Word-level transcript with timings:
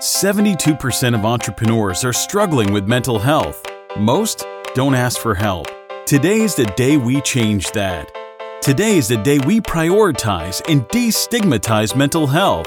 72% 0.00 1.14
of 1.14 1.26
entrepreneurs 1.26 2.06
are 2.06 2.12
struggling 2.14 2.72
with 2.72 2.88
mental 2.88 3.18
health. 3.18 3.62
Most 3.98 4.46
don't 4.74 4.94
ask 4.94 5.20
for 5.20 5.34
help. 5.34 5.66
Today 6.06 6.40
is 6.40 6.54
the 6.54 6.64
day 6.74 6.96
we 6.96 7.20
change 7.20 7.70
that. 7.72 8.10
Today 8.62 8.96
is 8.96 9.08
the 9.08 9.18
day 9.18 9.40
we 9.40 9.60
prioritize 9.60 10.62
and 10.70 10.88
destigmatize 10.88 11.94
mental 11.94 12.26
health. 12.26 12.66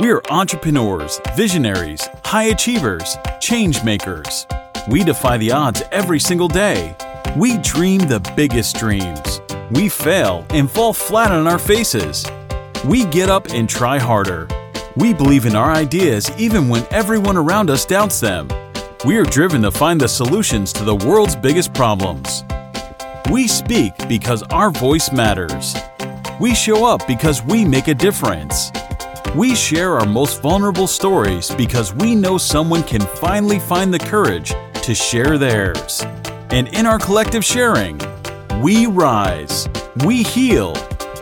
We 0.00 0.10
are 0.10 0.20
entrepreneurs, 0.28 1.18
visionaries, 1.34 2.06
high 2.26 2.50
achievers, 2.52 3.16
change 3.40 3.82
makers. 3.82 4.46
We 4.86 5.02
defy 5.02 5.38
the 5.38 5.52
odds 5.52 5.82
every 5.92 6.20
single 6.20 6.48
day. 6.48 6.94
We 7.38 7.56
dream 7.56 8.00
the 8.00 8.20
biggest 8.36 8.76
dreams. 8.76 9.40
We 9.70 9.88
fail 9.88 10.44
and 10.50 10.70
fall 10.70 10.92
flat 10.92 11.32
on 11.32 11.46
our 11.46 11.58
faces. 11.58 12.26
We 12.84 13.06
get 13.06 13.30
up 13.30 13.48
and 13.48 13.66
try 13.66 13.98
harder. 13.98 14.46
We 14.96 15.14
believe 15.14 15.46
in 15.46 15.54
our 15.54 15.70
ideas 15.70 16.30
even 16.36 16.68
when 16.68 16.84
everyone 16.90 17.36
around 17.36 17.70
us 17.70 17.86
doubts 17.86 18.18
them. 18.18 18.48
We 19.04 19.16
are 19.18 19.24
driven 19.24 19.62
to 19.62 19.70
find 19.70 20.00
the 20.00 20.08
solutions 20.08 20.72
to 20.74 20.84
the 20.84 20.96
world's 20.96 21.36
biggest 21.36 21.72
problems. 21.72 22.42
We 23.30 23.46
speak 23.46 23.92
because 24.08 24.42
our 24.44 24.70
voice 24.70 25.12
matters. 25.12 25.76
We 26.40 26.54
show 26.54 26.84
up 26.84 27.06
because 27.06 27.42
we 27.44 27.64
make 27.64 27.86
a 27.86 27.94
difference. 27.94 28.72
We 29.36 29.54
share 29.54 29.94
our 29.94 30.06
most 30.06 30.42
vulnerable 30.42 30.88
stories 30.88 31.54
because 31.54 31.94
we 31.94 32.16
know 32.16 32.36
someone 32.36 32.82
can 32.82 33.02
finally 33.02 33.60
find 33.60 33.94
the 33.94 33.98
courage 34.00 34.52
to 34.82 34.94
share 34.94 35.38
theirs. 35.38 36.02
And 36.50 36.66
in 36.68 36.84
our 36.84 36.98
collective 36.98 37.44
sharing, 37.44 38.00
we 38.60 38.86
rise, 38.86 39.68
we 40.04 40.24
heal, 40.24 40.76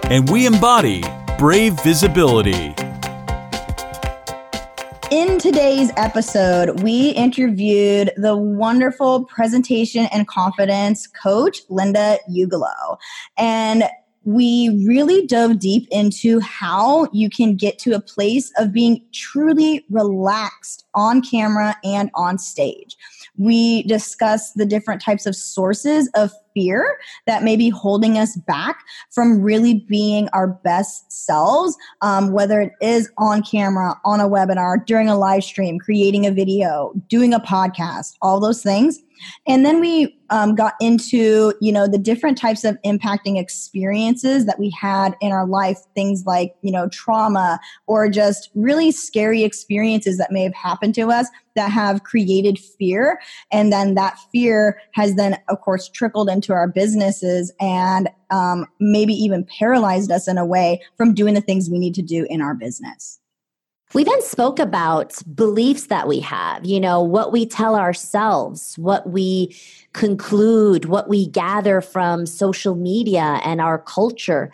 and 0.04 0.28
we 0.30 0.46
embody 0.46 1.04
brave 1.38 1.78
visibility. 1.82 2.74
In 5.10 5.38
today's 5.38 5.90
episode, 5.96 6.82
we 6.82 7.10
interviewed 7.10 8.12
the 8.18 8.36
wonderful 8.36 9.24
presentation 9.24 10.04
and 10.12 10.28
confidence 10.28 11.06
coach, 11.06 11.60
Linda 11.70 12.18
Ugelow. 12.30 12.98
And 13.38 13.84
we 14.24 14.84
really 14.86 15.26
dove 15.26 15.58
deep 15.58 15.88
into 15.90 16.40
how 16.40 17.08
you 17.10 17.30
can 17.30 17.56
get 17.56 17.78
to 17.78 17.92
a 17.92 18.00
place 18.00 18.52
of 18.58 18.70
being 18.70 19.02
truly 19.14 19.86
relaxed 19.88 20.84
on 20.92 21.22
camera 21.22 21.74
and 21.82 22.10
on 22.14 22.36
stage. 22.36 22.94
We 23.38 23.84
discuss 23.84 24.52
the 24.52 24.66
different 24.66 25.00
types 25.00 25.24
of 25.24 25.34
sources 25.34 26.10
of 26.14 26.32
fear 26.58 26.98
that 27.28 27.44
may 27.44 27.56
be 27.56 27.68
holding 27.68 28.18
us 28.18 28.36
back 28.36 28.80
from 29.12 29.40
really 29.40 29.74
being 29.88 30.28
our 30.32 30.48
best 30.48 31.10
selves, 31.12 31.76
um, 32.00 32.32
whether 32.32 32.60
it 32.60 32.72
is 32.80 33.08
on 33.16 33.42
camera, 33.44 33.94
on 34.04 34.18
a 34.18 34.28
webinar, 34.28 34.84
during 34.84 35.08
a 35.08 35.16
live 35.16 35.44
stream, 35.44 35.78
creating 35.78 36.26
a 36.26 36.32
video, 36.32 36.92
doing 37.06 37.32
a 37.32 37.38
podcast, 37.38 38.14
all 38.22 38.40
those 38.40 38.60
things. 38.60 38.98
And 39.46 39.64
then 39.64 39.80
we 39.80 40.16
um, 40.30 40.54
got 40.54 40.74
into, 40.80 41.52
you 41.60 41.72
know, 41.72 41.88
the 41.88 41.98
different 41.98 42.38
types 42.38 42.64
of 42.64 42.78
impacting 42.84 43.40
experiences 43.40 44.46
that 44.46 44.58
we 44.58 44.70
had 44.70 45.16
in 45.20 45.32
our 45.32 45.46
life, 45.46 45.78
things 45.94 46.24
like, 46.26 46.54
you 46.62 46.70
know, 46.70 46.88
trauma 46.88 47.58
or 47.86 48.08
just 48.08 48.50
really 48.54 48.92
scary 48.92 49.42
experiences 49.42 50.18
that 50.18 50.30
may 50.30 50.42
have 50.42 50.54
happened 50.54 50.94
to 50.96 51.10
us 51.10 51.28
that 51.56 51.70
have 51.70 52.04
created 52.04 52.58
fear. 52.58 53.18
And 53.50 53.72
then 53.72 53.94
that 53.94 54.18
fear 54.30 54.80
has 54.92 55.16
then, 55.16 55.38
of 55.48 55.60
course, 55.60 55.88
trickled 55.88 56.28
into 56.28 56.47
our 56.52 56.68
businesses 56.68 57.52
and 57.60 58.08
um, 58.30 58.66
maybe 58.80 59.14
even 59.14 59.44
paralyzed 59.58 60.10
us 60.10 60.28
in 60.28 60.38
a 60.38 60.46
way 60.46 60.80
from 60.96 61.14
doing 61.14 61.34
the 61.34 61.40
things 61.40 61.70
we 61.70 61.78
need 61.78 61.94
to 61.94 62.02
do 62.02 62.26
in 62.28 62.40
our 62.40 62.54
business. 62.54 63.18
We 63.94 64.04
then 64.04 64.20
spoke 64.20 64.58
about 64.58 65.14
beliefs 65.34 65.86
that 65.86 66.06
we 66.06 66.20
have, 66.20 66.66
you 66.66 66.78
know, 66.78 67.02
what 67.02 67.32
we 67.32 67.46
tell 67.46 67.74
ourselves, 67.74 68.76
what 68.76 69.08
we 69.08 69.56
conclude, 69.94 70.84
what 70.84 71.08
we 71.08 71.26
gather 71.26 71.80
from 71.80 72.26
social 72.26 72.74
media 72.74 73.40
and 73.42 73.62
our 73.62 73.78
culture, 73.78 74.52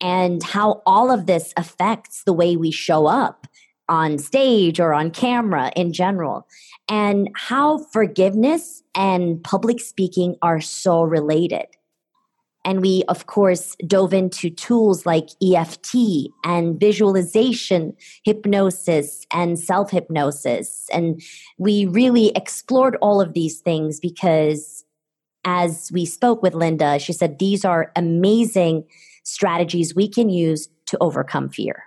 and 0.00 0.40
how 0.44 0.82
all 0.86 1.10
of 1.10 1.26
this 1.26 1.52
affects 1.56 2.22
the 2.22 2.32
way 2.32 2.54
we 2.54 2.70
show 2.70 3.06
up 3.06 3.48
on 3.88 4.18
stage 4.18 4.80
or 4.80 4.92
on 4.92 5.10
camera 5.10 5.70
in 5.76 5.92
general, 5.92 6.46
and 6.88 7.28
how 7.34 7.78
forgiveness 7.78 8.82
and 8.94 9.42
public 9.42 9.80
speaking 9.80 10.36
are 10.42 10.60
so 10.60 11.02
related. 11.02 11.66
And 12.64 12.80
we, 12.80 13.04
of 13.06 13.26
course, 13.26 13.76
dove 13.86 14.12
into 14.12 14.50
tools 14.50 15.06
like 15.06 15.28
EFT 15.40 15.94
and 16.44 16.80
visualization, 16.80 17.94
hypnosis, 18.24 19.24
and 19.32 19.56
self 19.56 19.92
hypnosis. 19.92 20.88
And 20.92 21.22
we 21.58 21.86
really 21.86 22.32
explored 22.34 22.96
all 23.00 23.20
of 23.20 23.34
these 23.34 23.60
things 23.60 24.00
because 24.00 24.84
as 25.44 25.90
we 25.92 26.04
spoke 26.04 26.42
with 26.42 26.54
Linda, 26.54 26.98
she 26.98 27.12
said 27.12 27.38
these 27.38 27.64
are 27.64 27.92
amazing 27.94 28.84
strategies 29.22 29.94
we 29.94 30.08
can 30.08 30.28
use 30.28 30.68
to 30.86 30.98
overcome 31.00 31.48
fear. 31.48 31.84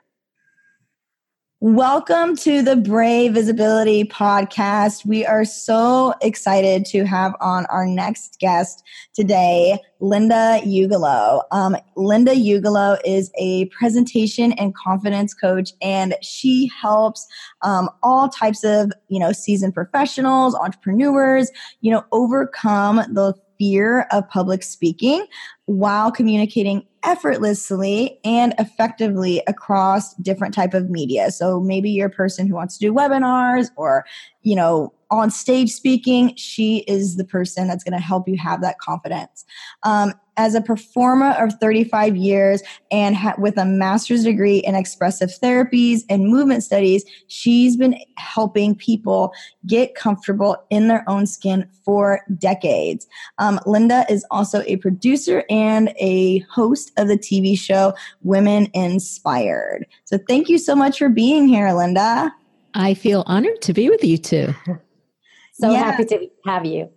Welcome 1.62 2.38
to 2.38 2.62
the 2.62 2.78
Brave 2.78 3.34
Visibility 3.34 4.06
Podcast. 4.06 5.06
We 5.06 5.26
are 5.26 5.44
so 5.44 6.14
excited 6.22 6.86
to 6.86 7.04
have 7.04 7.36
on 7.42 7.66
our 7.66 7.86
next 7.86 8.40
guest 8.40 8.82
today, 9.14 9.78
Linda 10.00 10.62
Ugelow. 10.64 11.42
Um, 11.52 11.76
Linda 11.98 12.32
Ugelow 12.32 12.98
is 13.04 13.30
a 13.38 13.66
presentation 13.78 14.54
and 14.54 14.74
confidence 14.74 15.34
coach, 15.34 15.74
and 15.82 16.16
she 16.22 16.72
helps 16.82 17.28
um, 17.62 17.90
all 18.04 18.30
types 18.30 18.64
of 18.64 18.94
you 19.10 19.20
know 19.20 19.34
seasoned 19.34 19.74
professionals, 19.74 20.56
entrepreneurs, 20.56 21.52
you 21.82 21.92
know, 21.92 22.06
overcome 22.14 23.04
the 23.14 23.34
fear 23.60 24.08
of 24.14 24.28
public 24.30 24.64
speaking 24.64 25.26
while 25.70 26.12
communicating 26.12 26.84
effortlessly 27.04 28.20
and 28.24 28.56
effectively 28.58 29.40
across 29.46 30.16
different 30.16 30.52
type 30.52 30.74
of 30.74 30.90
media 30.90 31.30
so 31.30 31.60
maybe 31.60 31.92
you're 31.92 32.08
a 32.08 32.10
person 32.10 32.48
who 32.48 32.56
wants 32.56 32.76
to 32.76 32.88
do 32.88 32.92
webinars 32.92 33.68
or 33.76 34.04
you 34.42 34.56
know 34.56 34.92
on 35.12 35.30
stage 35.30 35.70
speaking 35.70 36.34
she 36.36 36.80
is 36.88 37.18
the 37.18 37.24
person 37.24 37.68
that's 37.68 37.84
going 37.84 37.94
to 37.94 38.04
help 38.04 38.28
you 38.28 38.36
have 38.36 38.62
that 38.62 38.80
confidence 38.80 39.46
um, 39.84 40.12
as 40.40 40.56
a 40.56 40.62
performer 40.62 41.32
of 41.32 41.52
35 41.60 42.16
years 42.16 42.64
and 42.92 43.14
ha- 43.14 43.36
with 43.38 43.58
a 43.58 43.66
master's 43.66 44.24
degree 44.24 44.60
in 44.60 44.74
expressive 44.74 45.30
therapies 45.30 46.04
and 46.10 46.30
movement 46.30 46.64
studies, 46.64 47.04
she's 47.28 47.76
been 47.76 48.00
helping 48.16 48.74
people 48.74 49.34
get 49.68 49.96
comfortable 49.96 50.56
in 50.70 50.88
their 50.88 51.04
own 51.10 51.28
skin 51.28 51.70
for 51.84 52.22
decades. 52.38 53.06
Um, 53.38 53.60
Linda 53.66 54.06
is 54.10 54.26
also 54.32 54.62
a 54.62 54.78
producer 54.78 55.44
and 55.50 55.59
a 56.00 56.40
host 56.52 56.92
of 56.98 57.08
the 57.08 57.18
TV 57.18 57.58
show 57.58 57.94
Women 58.22 58.68
Inspired. 58.74 59.86
So 60.06 60.18
thank 60.28 60.50
you 60.50 60.58
so 60.58 60.76
much 60.76 61.00
for 61.00 61.10
being 61.10 61.48
here, 61.48 61.72
Linda. 61.74 62.34
I 62.74 62.94
feel 62.94 63.24
honored 63.26 63.62
to 63.64 63.74
be 63.74 63.90
with 63.90 64.04
you 64.04 64.18
too. 64.18 64.54
so 65.54 65.72
yeah. 65.72 65.92
happy 65.92 66.06
to 66.06 66.28
have 66.46 66.66
you. 66.66 66.90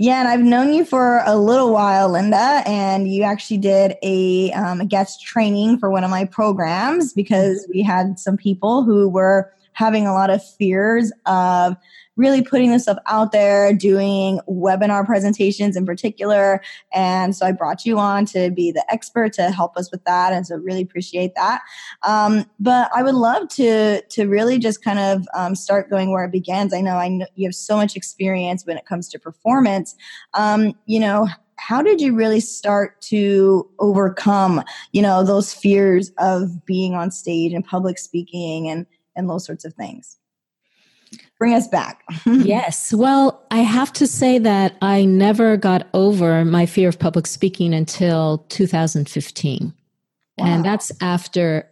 Yeah, 0.00 0.20
and 0.20 0.28
I've 0.28 0.40
known 0.40 0.72
you 0.72 0.84
for 0.84 1.22
a 1.26 1.36
little 1.36 1.72
while, 1.72 2.08
Linda, 2.08 2.62
and 2.64 3.12
you 3.12 3.24
actually 3.24 3.58
did 3.58 3.96
a, 4.04 4.52
um, 4.52 4.80
a 4.80 4.86
guest 4.86 5.24
training 5.24 5.78
for 5.78 5.90
one 5.90 6.04
of 6.04 6.10
my 6.10 6.24
programs 6.24 7.12
because 7.12 7.66
we 7.68 7.82
had 7.82 8.16
some 8.16 8.36
people 8.36 8.84
who 8.84 9.08
were 9.08 9.52
having 9.72 10.06
a 10.06 10.12
lot 10.12 10.30
of 10.30 10.44
fears 10.44 11.12
of 11.26 11.76
really 12.18 12.42
putting 12.42 12.72
this 12.72 12.82
stuff 12.82 12.98
out 13.06 13.32
there, 13.32 13.72
doing 13.72 14.40
webinar 14.48 15.06
presentations 15.06 15.76
in 15.76 15.86
particular. 15.86 16.60
And 16.92 17.34
so 17.34 17.46
I 17.46 17.52
brought 17.52 17.86
you 17.86 17.98
on 17.98 18.26
to 18.26 18.50
be 18.50 18.72
the 18.72 18.84
expert 18.92 19.32
to 19.34 19.50
help 19.50 19.76
us 19.76 19.90
with 19.90 20.04
that. 20.04 20.32
And 20.32 20.46
so 20.46 20.56
really 20.56 20.82
appreciate 20.82 21.34
that. 21.36 21.62
Um, 22.02 22.44
but 22.58 22.90
I 22.94 23.02
would 23.02 23.14
love 23.14 23.48
to 23.50 24.02
to 24.02 24.26
really 24.26 24.58
just 24.58 24.82
kind 24.82 24.98
of 24.98 25.26
um, 25.34 25.54
start 25.54 25.88
going 25.88 26.10
where 26.10 26.24
it 26.24 26.32
begins. 26.32 26.74
I 26.74 26.80
know 26.80 26.96
I 26.96 27.08
know 27.08 27.26
you 27.36 27.46
have 27.46 27.54
so 27.54 27.76
much 27.76 27.96
experience 27.96 28.66
when 28.66 28.76
it 28.76 28.84
comes 28.84 29.08
to 29.10 29.18
performance. 29.18 29.94
Um, 30.34 30.74
you 30.86 30.98
know, 30.98 31.28
how 31.56 31.82
did 31.82 32.00
you 32.00 32.14
really 32.14 32.40
start 32.40 33.00
to 33.02 33.68
overcome 33.78 34.64
you 34.92 35.02
know 35.02 35.22
those 35.22 35.54
fears 35.54 36.10
of 36.18 36.64
being 36.64 36.94
on 36.94 37.10
stage 37.10 37.52
and 37.52 37.64
public 37.64 37.98
speaking 37.98 38.68
and 38.68 38.86
and 39.14 39.30
those 39.30 39.44
sorts 39.44 39.64
of 39.64 39.74
things 39.74 40.18
bring 41.38 41.54
us 41.54 41.68
back. 41.68 42.02
yes. 42.26 42.92
Well, 42.92 43.44
I 43.50 43.58
have 43.58 43.92
to 43.94 44.06
say 44.06 44.38
that 44.38 44.76
I 44.82 45.04
never 45.04 45.56
got 45.56 45.86
over 45.94 46.44
my 46.44 46.66
fear 46.66 46.88
of 46.88 46.98
public 46.98 47.26
speaking 47.26 47.72
until 47.72 48.38
2015. 48.48 49.72
Wow. 50.36 50.46
And 50.46 50.64
that's 50.64 50.92
after 51.00 51.68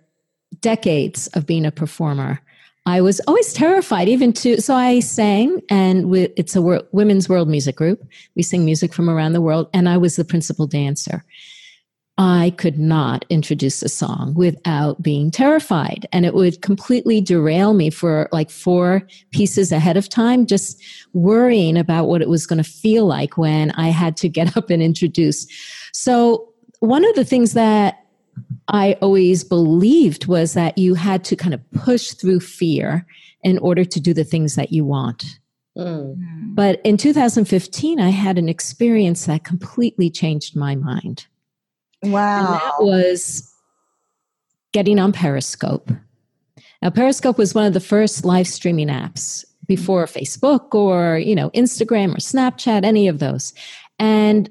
decades 0.60 1.26
of 1.28 1.46
being 1.46 1.66
a 1.66 1.72
performer. 1.72 2.40
I 2.88 3.00
was 3.00 3.20
always 3.26 3.52
terrified, 3.52 4.08
even 4.08 4.32
to, 4.34 4.60
so 4.62 4.74
I 4.74 5.00
sang, 5.00 5.60
and 5.68 6.08
we, 6.08 6.28
it's 6.36 6.54
a 6.54 6.62
wor- 6.62 6.84
women's 6.92 7.28
world 7.28 7.48
music 7.48 7.74
group. 7.74 8.06
We 8.36 8.44
sing 8.44 8.64
music 8.64 8.94
from 8.94 9.10
around 9.10 9.32
the 9.32 9.40
world, 9.40 9.68
and 9.74 9.88
I 9.88 9.96
was 9.96 10.14
the 10.14 10.24
principal 10.24 10.68
dancer. 10.68 11.24
I 12.18 12.54
could 12.56 12.78
not 12.78 13.26
introduce 13.28 13.82
a 13.82 13.90
song 13.90 14.32
without 14.34 15.02
being 15.02 15.30
terrified. 15.30 16.06
And 16.12 16.24
it 16.24 16.32
would 16.32 16.62
completely 16.62 17.20
derail 17.20 17.74
me 17.74 17.90
for 17.90 18.28
like 18.32 18.50
four 18.50 19.06
pieces 19.32 19.70
ahead 19.70 19.98
of 19.98 20.08
time, 20.08 20.46
just 20.46 20.82
worrying 21.12 21.76
about 21.76 22.06
what 22.06 22.22
it 22.22 22.28
was 22.30 22.46
going 22.46 22.62
to 22.62 22.68
feel 22.68 23.04
like 23.04 23.36
when 23.36 23.70
I 23.72 23.88
had 23.88 24.16
to 24.18 24.28
get 24.30 24.56
up 24.58 24.70
and 24.70 24.82
introduce. 24.82 25.46
So, 25.92 26.52
one 26.80 27.04
of 27.06 27.14
the 27.14 27.24
things 27.24 27.54
that 27.54 28.04
I 28.68 28.98
always 29.00 29.44
believed 29.44 30.26
was 30.26 30.54
that 30.54 30.76
you 30.76 30.94
had 30.94 31.24
to 31.24 31.36
kind 31.36 31.54
of 31.54 31.70
push 31.70 32.12
through 32.12 32.40
fear 32.40 33.06
in 33.42 33.58
order 33.58 33.84
to 33.84 34.00
do 34.00 34.12
the 34.12 34.24
things 34.24 34.56
that 34.56 34.72
you 34.72 34.84
want. 34.84 35.38
Mm. 35.76 36.54
But 36.54 36.80
in 36.84 36.96
2015, 36.96 38.00
I 38.00 38.10
had 38.10 38.38
an 38.38 38.48
experience 38.48 39.26
that 39.26 39.44
completely 39.44 40.10
changed 40.10 40.54
my 40.54 40.74
mind. 40.74 41.26
Wow. 42.02 42.38
And 42.38 42.54
that 42.54 42.74
was 42.80 43.52
getting 44.72 44.98
on 44.98 45.12
Periscope. 45.12 45.90
Now, 46.82 46.90
Periscope 46.90 47.38
was 47.38 47.54
one 47.54 47.64
of 47.64 47.72
the 47.72 47.80
first 47.80 48.24
live 48.24 48.46
streaming 48.46 48.88
apps 48.88 49.44
before 49.66 50.04
Facebook 50.04 50.74
or, 50.74 51.18
you 51.18 51.34
know, 51.34 51.50
Instagram 51.50 52.12
or 52.12 52.18
Snapchat, 52.18 52.84
any 52.84 53.08
of 53.08 53.18
those. 53.18 53.54
And 53.98 54.48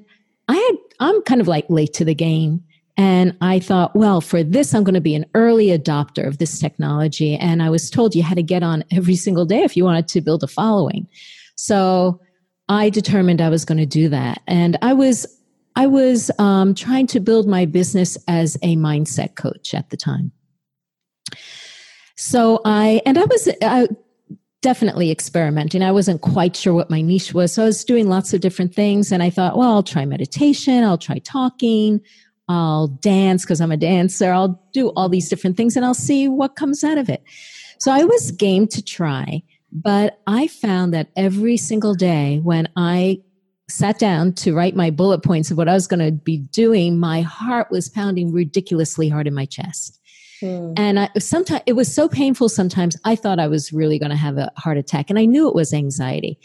I 0.48 0.54
had, 0.54 0.76
I'm 1.00 1.22
kind 1.22 1.40
of 1.40 1.48
like 1.48 1.70
late 1.70 1.94
to 1.94 2.04
the 2.04 2.14
game. 2.14 2.62
And 2.98 3.36
I 3.40 3.58
thought, 3.60 3.94
well, 3.94 4.20
for 4.20 4.42
this, 4.42 4.74
I'm 4.74 4.82
going 4.82 4.94
to 4.94 5.00
be 5.00 5.14
an 5.14 5.26
early 5.34 5.66
adopter 5.66 6.26
of 6.26 6.38
this 6.38 6.58
technology. 6.58 7.36
And 7.36 7.62
I 7.62 7.70
was 7.70 7.90
told 7.90 8.14
you 8.14 8.22
had 8.22 8.36
to 8.36 8.42
get 8.42 8.62
on 8.62 8.84
every 8.90 9.16
single 9.16 9.44
day 9.44 9.62
if 9.62 9.76
you 9.76 9.84
wanted 9.84 10.08
to 10.08 10.20
build 10.20 10.42
a 10.42 10.48
following. 10.48 11.06
So 11.56 12.20
I 12.68 12.90
determined 12.90 13.40
I 13.40 13.50
was 13.50 13.64
going 13.64 13.78
to 13.78 13.86
do 13.86 14.08
that. 14.08 14.40
And 14.46 14.78
I 14.82 14.94
was, 14.94 15.26
I 15.76 15.86
was 15.86 16.30
um, 16.38 16.74
trying 16.74 17.06
to 17.08 17.20
build 17.20 17.46
my 17.46 17.66
business 17.66 18.16
as 18.26 18.56
a 18.62 18.76
mindset 18.76 19.36
coach 19.36 19.74
at 19.74 19.90
the 19.90 19.96
time. 19.96 20.32
So 22.16 22.62
I, 22.64 23.02
and 23.04 23.18
I 23.18 23.24
was 23.24 23.48
I, 23.62 23.88
definitely 24.62 25.10
experimenting. 25.10 25.82
I 25.82 25.92
wasn't 25.92 26.22
quite 26.22 26.56
sure 26.56 26.72
what 26.72 26.90
my 26.90 27.02
niche 27.02 27.34
was. 27.34 27.52
So 27.52 27.62
I 27.62 27.66
was 27.66 27.84
doing 27.84 28.08
lots 28.08 28.32
of 28.32 28.40
different 28.40 28.74
things. 28.74 29.12
And 29.12 29.22
I 29.22 29.28
thought, 29.28 29.58
well, 29.58 29.70
I'll 29.70 29.82
try 29.82 30.06
meditation, 30.06 30.82
I'll 30.82 30.98
try 30.98 31.18
talking, 31.18 32.00
I'll 32.48 32.88
dance 32.88 33.44
because 33.44 33.60
I'm 33.60 33.72
a 33.72 33.76
dancer. 33.76 34.32
I'll 34.32 34.60
do 34.72 34.88
all 34.90 35.10
these 35.10 35.28
different 35.28 35.58
things 35.58 35.76
and 35.76 35.84
I'll 35.84 35.94
see 35.94 36.26
what 36.26 36.56
comes 36.56 36.82
out 36.84 36.96
of 36.96 37.10
it. 37.10 37.22
So 37.78 37.92
I 37.92 38.04
was 38.04 38.30
game 38.30 38.66
to 38.68 38.82
try, 38.82 39.42
but 39.70 40.20
I 40.26 40.46
found 40.46 40.94
that 40.94 41.10
every 41.16 41.58
single 41.58 41.94
day 41.94 42.40
when 42.42 42.68
I 42.76 43.20
sat 43.68 43.98
down 43.98 44.32
to 44.32 44.54
write 44.54 44.76
my 44.76 44.90
bullet 44.90 45.22
points 45.22 45.50
of 45.50 45.56
what 45.56 45.68
I 45.68 45.74
was 45.74 45.86
going 45.86 46.04
to 46.04 46.12
be 46.12 46.38
doing, 46.38 46.98
my 46.98 47.22
heart 47.22 47.70
was 47.70 47.88
pounding 47.88 48.32
ridiculously 48.32 49.08
hard 49.08 49.26
in 49.26 49.34
my 49.34 49.44
chest. 49.44 50.00
Hmm. 50.40 50.74
And 50.76 51.00
I, 51.00 51.10
sometimes 51.18 51.62
it 51.66 51.72
was 51.72 51.92
so 51.92 52.08
painful. 52.08 52.48
Sometimes 52.48 52.96
I 53.04 53.16
thought 53.16 53.40
I 53.40 53.48
was 53.48 53.72
really 53.72 53.98
going 53.98 54.10
to 54.10 54.16
have 54.16 54.38
a 54.38 54.52
heart 54.56 54.78
attack, 54.78 55.10
and 55.10 55.18
I 55.18 55.24
knew 55.24 55.48
it 55.48 55.54
was 55.54 55.72
anxiety. 55.72 56.38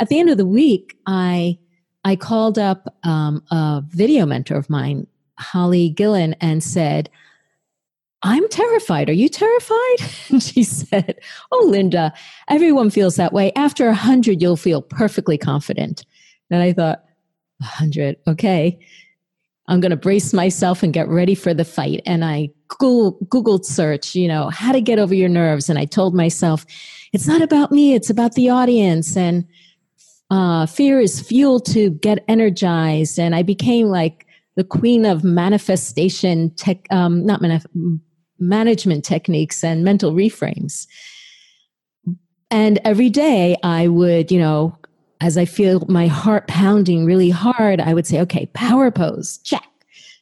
At 0.00 0.08
the 0.08 0.20
end 0.20 0.30
of 0.30 0.36
the 0.36 0.46
week, 0.46 0.96
I 1.06 1.58
I 2.04 2.14
called 2.14 2.58
up 2.58 2.94
um, 3.02 3.42
a 3.50 3.82
video 3.88 4.26
mentor 4.26 4.56
of 4.56 4.70
mine 4.70 5.06
Holly 5.38 5.88
Gillen 5.88 6.34
and 6.40 6.62
said, 6.62 7.10
I'm 8.22 8.48
terrified. 8.48 9.08
Are 9.08 9.14
you 9.14 9.28
terrified? 9.28 9.78
And 10.30 10.42
she 10.42 10.62
said, 10.62 11.18
Oh, 11.50 11.66
Linda, 11.66 12.12
everyone 12.48 12.90
feels 12.90 13.16
that 13.16 13.32
way. 13.32 13.52
After 13.54 13.88
a 13.88 13.94
hundred, 13.94 14.42
you'll 14.42 14.56
feel 14.56 14.82
perfectly 14.82 15.38
confident. 15.38 16.04
And 16.50 16.62
I 16.62 16.72
thought, 16.72 17.04
hundred, 17.62 18.16
okay. 18.26 18.78
I'm 19.68 19.80
going 19.80 19.90
to 19.90 19.96
brace 19.96 20.32
myself 20.32 20.82
and 20.82 20.94
get 20.94 21.08
ready 21.08 21.34
for 21.34 21.52
the 21.52 21.64
fight. 21.64 22.00
And 22.06 22.24
I 22.24 22.50
Google, 22.68 23.18
Googled 23.26 23.64
search, 23.64 24.14
you 24.14 24.26
know, 24.26 24.48
how 24.48 24.72
to 24.72 24.80
get 24.80 24.98
over 24.98 25.14
your 25.14 25.28
nerves. 25.28 25.68
And 25.68 25.78
I 25.78 25.84
told 25.84 26.14
myself, 26.14 26.64
it's 27.12 27.26
not 27.26 27.42
about 27.42 27.70
me, 27.70 27.94
it's 27.94 28.10
about 28.10 28.34
the 28.34 28.48
audience. 28.48 29.16
And 29.16 29.46
uh, 30.30 30.66
fear 30.66 31.00
is 31.00 31.20
fuel 31.20 31.60
to 31.60 31.90
get 31.90 32.24
energized. 32.28 33.18
And 33.18 33.34
I 33.34 33.42
became 33.42 33.88
like 33.88 34.26
the 34.56 34.64
queen 34.64 35.04
of 35.04 35.22
manifestation 35.22 36.50
tech, 36.54 36.86
um, 36.90 37.24
not 37.24 37.40
manif- 37.40 38.00
management 38.38 39.04
techniques 39.04 39.62
and 39.62 39.84
mental 39.84 40.12
reframes. 40.12 40.86
And 42.50 42.78
every 42.84 43.10
day 43.10 43.56
I 43.62 43.88
would, 43.88 44.30
you 44.30 44.38
know, 44.38 44.77
as 45.20 45.36
I 45.36 45.44
feel 45.44 45.84
my 45.88 46.06
heart 46.06 46.46
pounding 46.46 47.04
really 47.04 47.30
hard, 47.30 47.80
I 47.80 47.94
would 47.94 48.06
say, 48.06 48.20
okay, 48.20 48.46
power 48.54 48.90
pose, 48.90 49.38
check, 49.38 49.68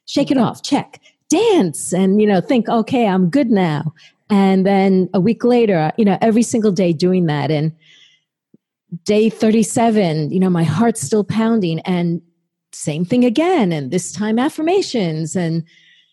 shake 0.07 0.31
it 0.31 0.39
off, 0.39 0.63
check, 0.63 1.01
dance, 1.29 1.93
and, 1.93 2.21
you 2.21 2.27
know, 2.27 2.41
think, 2.41 2.69
okay, 2.69 3.07
I'm 3.07 3.29
good 3.29 3.51
now. 3.51 3.95
And 4.31 4.67
then 4.67 5.09
a 5.15 5.21
week 5.21 5.45
later, 5.45 5.93
you 5.97 6.05
know, 6.05 6.19
every 6.21 6.43
single 6.43 6.73
day 6.73 6.93
doing 6.93 7.27
that. 7.27 7.51
And 7.51 7.73
day 9.05 9.29
37, 9.29 10.31
you 10.31 10.41
know, 10.41 10.51
my 10.51 10.65
heart's 10.65 11.01
still 11.01 11.25
pounding. 11.25 11.81
And 11.81 12.23
same 12.73 13.05
thing 13.05 13.25
again 13.25 13.73
and 13.73 13.91
this 13.91 14.13
time 14.13 14.39
affirmations 14.39 15.37
and 15.37 15.65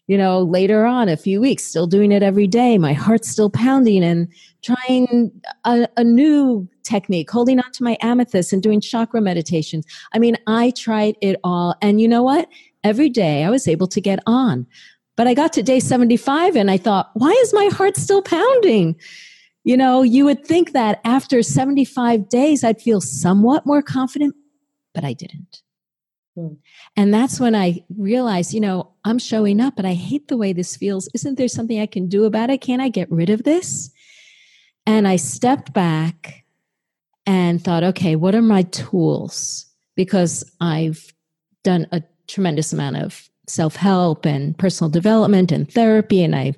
you 0.07 0.17
know 0.17 0.41
later 0.41 0.85
on 0.85 1.07
a 1.09 1.17
few 1.17 1.39
weeks 1.39 1.63
still 1.63 1.87
doing 1.87 2.11
it 2.11 2.23
every 2.23 2.47
day 2.47 2.77
my 2.77 2.93
heart's 2.93 3.29
still 3.29 3.49
pounding 3.49 4.03
and 4.03 4.27
trying 4.63 5.31
a, 5.65 5.87
a 5.97 6.03
new 6.03 6.67
technique 6.83 7.29
holding 7.29 7.59
on 7.59 7.71
to 7.71 7.83
my 7.83 7.97
amethyst 8.01 8.53
and 8.53 8.61
doing 8.61 8.81
chakra 8.81 9.21
meditations. 9.21 9.85
I 10.13 10.19
mean 10.19 10.37
i 10.47 10.71
tried 10.71 11.15
it 11.21 11.39
all 11.43 11.75
and 11.81 11.99
you 12.01 12.07
know 12.07 12.23
what? 12.23 12.47
Every 12.83 13.09
day 13.09 13.43
i 13.43 13.49
was 13.49 13.67
able 13.67 13.87
to 13.87 14.01
get 14.01 14.19
on. 14.25 14.67
But 15.15 15.27
i 15.27 15.33
got 15.33 15.53
to 15.53 15.63
day 15.63 15.79
75 15.79 16.55
and 16.55 16.69
i 16.69 16.77
thought 16.77 17.11
why 17.13 17.31
is 17.43 17.53
my 17.53 17.65
heart 17.67 17.97
still 17.97 18.21
pounding? 18.21 18.95
You 19.63 19.77
know 19.77 20.01
you 20.01 20.25
would 20.25 20.45
think 20.45 20.73
that 20.73 20.99
after 21.05 21.41
75 21.41 22.29
days 22.29 22.63
i'd 22.63 22.81
feel 22.81 23.01
somewhat 23.01 23.65
more 23.65 23.81
confident 23.81 24.35
but 24.93 25.03
i 25.03 25.13
didn't. 25.13 25.62
Mm. 26.37 26.57
And 26.95 27.13
that's 27.13 27.39
when 27.39 27.55
I 27.55 27.83
realized, 27.97 28.53
you 28.53 28.59
know, 28.59 28.91
I'm 29.05 29.19
showing 29.19 29.59
up, 29.59 29.75
but 29.75 29.85
I 29.85 29.93
hate 29.93 30.27
the 30.27 30.37
way 30.37 30.53
this 30.53 30.75
feels. 30.75 31.09
Isn't 31.13 31.37
there 31.37 31.47
something 31.47 31.79
I 31.79 31.85
can 31.85 32.07
do 32.07 32.25
about 32.25 32.49
it? 32.49 32.61
Can't 32.61 32.81
I 32.81 32.89
get 32.89 33.11
rid 33.11 33.29
of 33.29 33.43
this? 33.43 33.91
And 34.85 35.07
I 35.07 35.15
stepped 35.15 35.73
back 35.73 36.45
and 37.25 37.63
thought, 37.63 37.83
okay, 37.83 38.15
what 38.15 38.35
are 38.35 38.41
my 38.41 38.63
tools? 38.63 39.65
Because 39.95 40.43
I've 40.59 41.13
done 41.63 41.87
a 41.91 42.03
tremendous 42.27 42.73
amount 42.73 42.97
of 42.97 43.29
self 43.47 43.75
help 43.75 44.25
and 44.25 44.57
personal 44.57 44.89
development 44.89 45.51
and 45.51 45.71
therapy, 45.71 46.23
and 46.23 46.35
I 46.35 46.53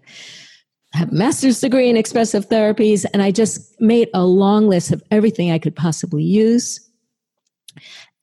have 0.93 1.11
a 1.11 1.15
master's 1.15 1.59
degree 1.59 1.89
in 1.89 1.97
expressive 1.97 2.47
therapies. 2.47 3.05
And 3.13 3.21
I 3.21 3.31
just 3.31 3.79
made 3.81 4.09
a 4.13 4.25
long 4.25 4.67
list 4.67 4.91
of 4.91 5.03
everything 5.11 5.51
I 5.51 5.59
could 5.59 5.75
possibly 5.75 6.23
use. 6.23 6.79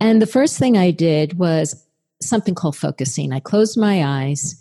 And 0.02 0.20
the 0.20 0.26
first 0.26 0.58
thing 0.58 0.76
I 0.76 0.90
did 0.90 1.38
was 1.38 1.86
something 2.20 2.56
called 2.56 2.74
focusing. 2.74 3.32
I 3.32 3.38
closed 3.38 3.78
my 3.78 4.04
eyes 4.04 4.60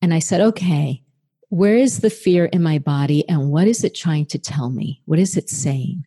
and 0.00 0.14
I 0.14 0.18
said, 0.18 0.40
okay, 0.40 1.02
where 1.50 1.76
is 1.76 2.00
the 2.00 2.08
fear 2.08 2.46
in 2.46 2.62
my 2.62 2.78
body 2.78 3.28
and 3.28 3.50
what 3.50 3.68
is 3.68 3.84
it 3.84 3.94
trying 3.94 4.24
to 4.26 4.38
tell 4.38 4.70
me? 4.70 5.02
What 5.04 5.18
is 5.18 5.36
it 5.36 5.50
saying? 5.50 6.06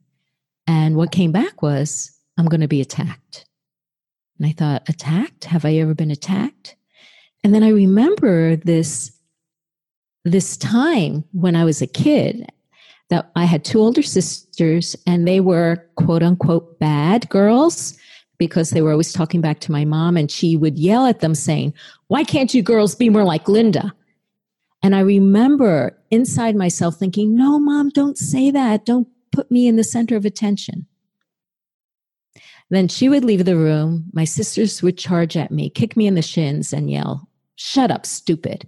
And 0.66 0.96
what 0.96 1.12
came 1.12 1.32
back 1.32 1.62
was, 1.62 2.10
I'm 2.40 2.48
going 2.48 2.62
to 2.62 2.68
be 2.68 2.82
attacked. 2.82 3.46
And 4.40 4.48
I 4.48 4.52
thought, 4.52 4.90
attacked? 4.90 5.44
Have 5.46 5.64
I 5.64 5.76
ever 5.76 5.94
been 5.94 6.10
attacked? 6.10 6.76
And 7.44 7.54
then 7.54 7.62
I 7.64 7.70
remember 7.70 8.56
this, 8.56 9.12
this 10.26 10.58
time 10.58 11.24
when 11.34 11.56
I 11.56 11.66
was 11.66 11.84
a 11.84 11.88
kid 11.88 12.52
that 13.12 13.30
I 13.36 13.46
had 13.46 13.64
two 13.64 13.80
older 13.80 14.02
sisters 14.02 14.96
and 15.06 15.28
they 15.28 15.40
were 15.40 15.88
quote 15.98 16.24
unquote 16.24 16.80
bad 16.80 17.30
girls 17.30 17.96
because 18.42 18.72
they 18.72 18.82
were 18.82 18.90
always 18.90 19.14
talking 19.14 19.40
back 19.40 19.60
to 19.60 19.72
my 19.72 19.86
mom 19.86 20.18
and 20.18 20.32
she 20.32 20.58
would 20.58 20.80
yell 20.80 21.06
at 21.06 21.20
them 21.20 21.36
saying, 21.36 21.76
Why 22.08 22.24
can't 22.24 22.52
you 22.56 22.64
girls 22.64 22.96
be 22.96 23.08
more 23.08 23.24
like 23.24 23.48
Linda? 23.48 23.94
And 24.82 24.96
I 24.96 25.02
remember 25.02 25.96
inside 26.10 26.56
myself 26.56 26.96
thinking, 26.96 27.36
No, 27.36 27.60
mom, 27.60 27.90
don't 27.90 28.18
say 28.18 28.50
that. 28.50 28.84
Don't 28.84 29.08
put 29.32 29.52
me 29.52 29.68
in 29.68 29.76
the 29.76 29.84
center 29.84 30.16
of 30.16 30.26
attention. 30.26 30.88
Then 32.72 32.88
she 32.88 33.10
would 33.10 33.24
leave 33.24 33.46
the 33.46 33.58
room. 33.58 34.06
My 34.12 34.24
sisters 34.24 34.82
would 34.82 34.98
charge 34.98 35.38
at 35.38 35.52
me, 35.52 35.70
kick 35.70 35.96
me 35.96 36.08
in 36.08 36.16
the 36.16 36.24
shins, 36.24 36.74
and 36.74 36.90
yell, 36.90 37.30
Shut 37.58 37.92
up, 37.92 38.08
stupid. 38.08 38.68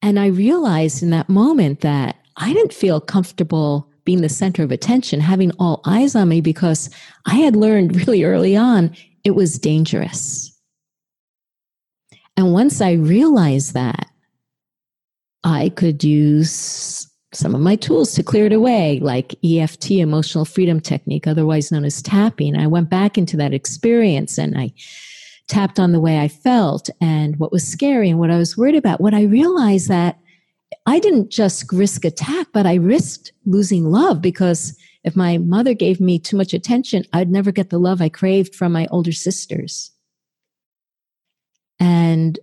And 0.00 0.20
I 0.20 0.26
realized 0.26 1.02
in 1.02 1.10
that 1.10 1.28
moment 1.28 1.80
that 1.80 2.18
I 2.36 2.52
didn't 2.52 2.72
feel 2.72 3.00
comfortable 3.00 3.90
being 4.08 4.22
the 4.22 4.28
center 4.30 4.62
of 4.62 4.72
attention, 4.72 5.20
having 5.20 5.52
all 5.58 5.82
eyes 5.84 6.16
on 6.16 6.30
me 6.30 6.40
because 6.40 6.88
I 7.26 7.34
had 7.34 7.54
learned 7.54 7.94
really 7.94 8.24
early 8.24 8.56
on 8.56 8.96
it 9.22 9.32
was 9.32 9.58
dangerous. 9.58 10.50
And 12.34 12.54
once 12.54 12.80
I 12.80 12.92
realized 12.92 13.74
that, 13.74 14.06
I 15.44 15.68
could 15.76 16.02
use 16.02 17.06
some 17.34 17.54
of 17.54 17.60
my 17.60 17.76
tools 17.76 18.14
to 18.14 18.22
clear 18.22 18.46
it 18.46 18.54
away, 18.54 18.98
like 19.02 19.34
EFT, 19.44 19.90
emotional 19.90 20.46
freedom 20.46 20.80
technique, 20.80 21.26
otherwise 21.26 21.70
known 21.70 21.84
as 21.84 22.00
tapping. 22.00 22.56
I 22.56 22.66
went 22.66 22.88
back 22.88 23.18
into 23.18 23.36
that 23.36 23.52
experience 23.52 24.38
and 24.38 24.56
I 24.56 24.72
tapped 25.48 25.78
on 25.78 25.92
the 25.92 26.00
way 26.00 26.18
I 26.18 26.28
felt 26.28 26.88
and 27.02 27.38
what 27.38 27.52
was 27.52 27.68
scary 27.68 28.08
and 28.08 28.18
what 28.18 28.30
I 28.30 28.38
was 28.38 28.56
worried 28.56 28.76
about, 28.76 29.02
what 29.02 29.12
I 29.12 29.24
realized 29.24 29.88
that 29.88 30.18
I 30.88 31.00
didn't 31.00 31.28
just 31.28 31.70
risk 31.70 32.06
attack, 32.06 32.46
but 32.54 32.64
I 32.64 32.76
risked 32.76 33.32
losing 33.44 33.84
love 33.84 34.22
because 34.22 34.74
if 35.04 35.14
my 35.14 35.36
mother 35.36 35.74
gave 35.74 36.00
me 36.00 36.18
too 36.18 36.34
much 36.34 36.54
attention, 36.54 37.04
I'd 37.12 37.30
never 37.30 37.52
get 37.52 37.68
the 37.68 37.78
love 37.78 38.00
I 38.00 38.08
craved 38.08 38.54
from 38.54 38.72
my 38.72 38.86
older 38.90 39.12
sisters. 39.12 39.90
And 41.78 42.38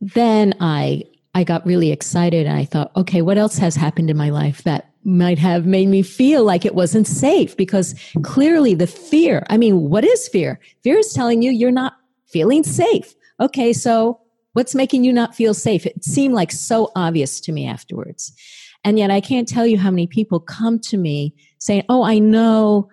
then 0.00 0.54
I 0.58 1.04
I 1.34 1.44
got 1.44 1.66
really 1.66 1.92
excited 1.92 2.46
and 2.46 2.56
I 2.56 2.64
thought, 2.64 2.92
okay, 2.96 3.20
what 3.20 3.36
else 3.36 3.58
has 3.58 3.76
happened 3.76 4.08
in 4.08 4.16
my 4.16 4.30
life 4.30 4.62
that 4.62 4.90
might 5.04 5.38
have 5.38 5.66
made 5.66 5.88
me 5.88 6.00
feel 6.00 6.44
like 6.44 6.64
it 6.64 6.74
wasn't 6.74 7.06
safe? 7.06 7.58
Because 7.58 7.94
clearly 8.22 8.72
the 8.72 8.86
fear, 8.86 9.44
I 9.50 9.58
mean, 9.58 9.90
what 9.90 10.02
is 10.02 10.28
fear? 10.28 10.58
Fear 10.82 11.00
is 11.00 11.12
telling 11.12 11.42
you 11.42 11.50
you're 11.50 11.70
not 11.70 11.92
feeling 12.24 12.64
safe. 12.64 13.14
Okay, 13.38 13.74
so 13.74 14.18
what's 14.56 14.74
making 14.74 15.04
you 15.04 15.12
not 15.12 15.34
feel 15.34 15.52
safe? 15.52 15.84
It 15.84 16.02
seemed 16.02 16.32
like 16.32 16.50
so 16.50 16.90
obvious 16.96 17.40
to 17.40 17.52
me 17.52 17.66
afterwards. 17.66 18.32
And 18.84 18.98
yet 18.98 19.10
I 19.10 19.20
can't 19.20 19.46
tell 19.46 19.66
you 19.66 19.76
how 19.76 19.90
many 19.90 20.06
people 20.06 20.40
come 20.40 20.78
to 20.78 20.96
me 20.96 21.34
saying, 21.58 21.84
oh, 21.90 22.02
I 22.04 22.18
know. 22.18 22.88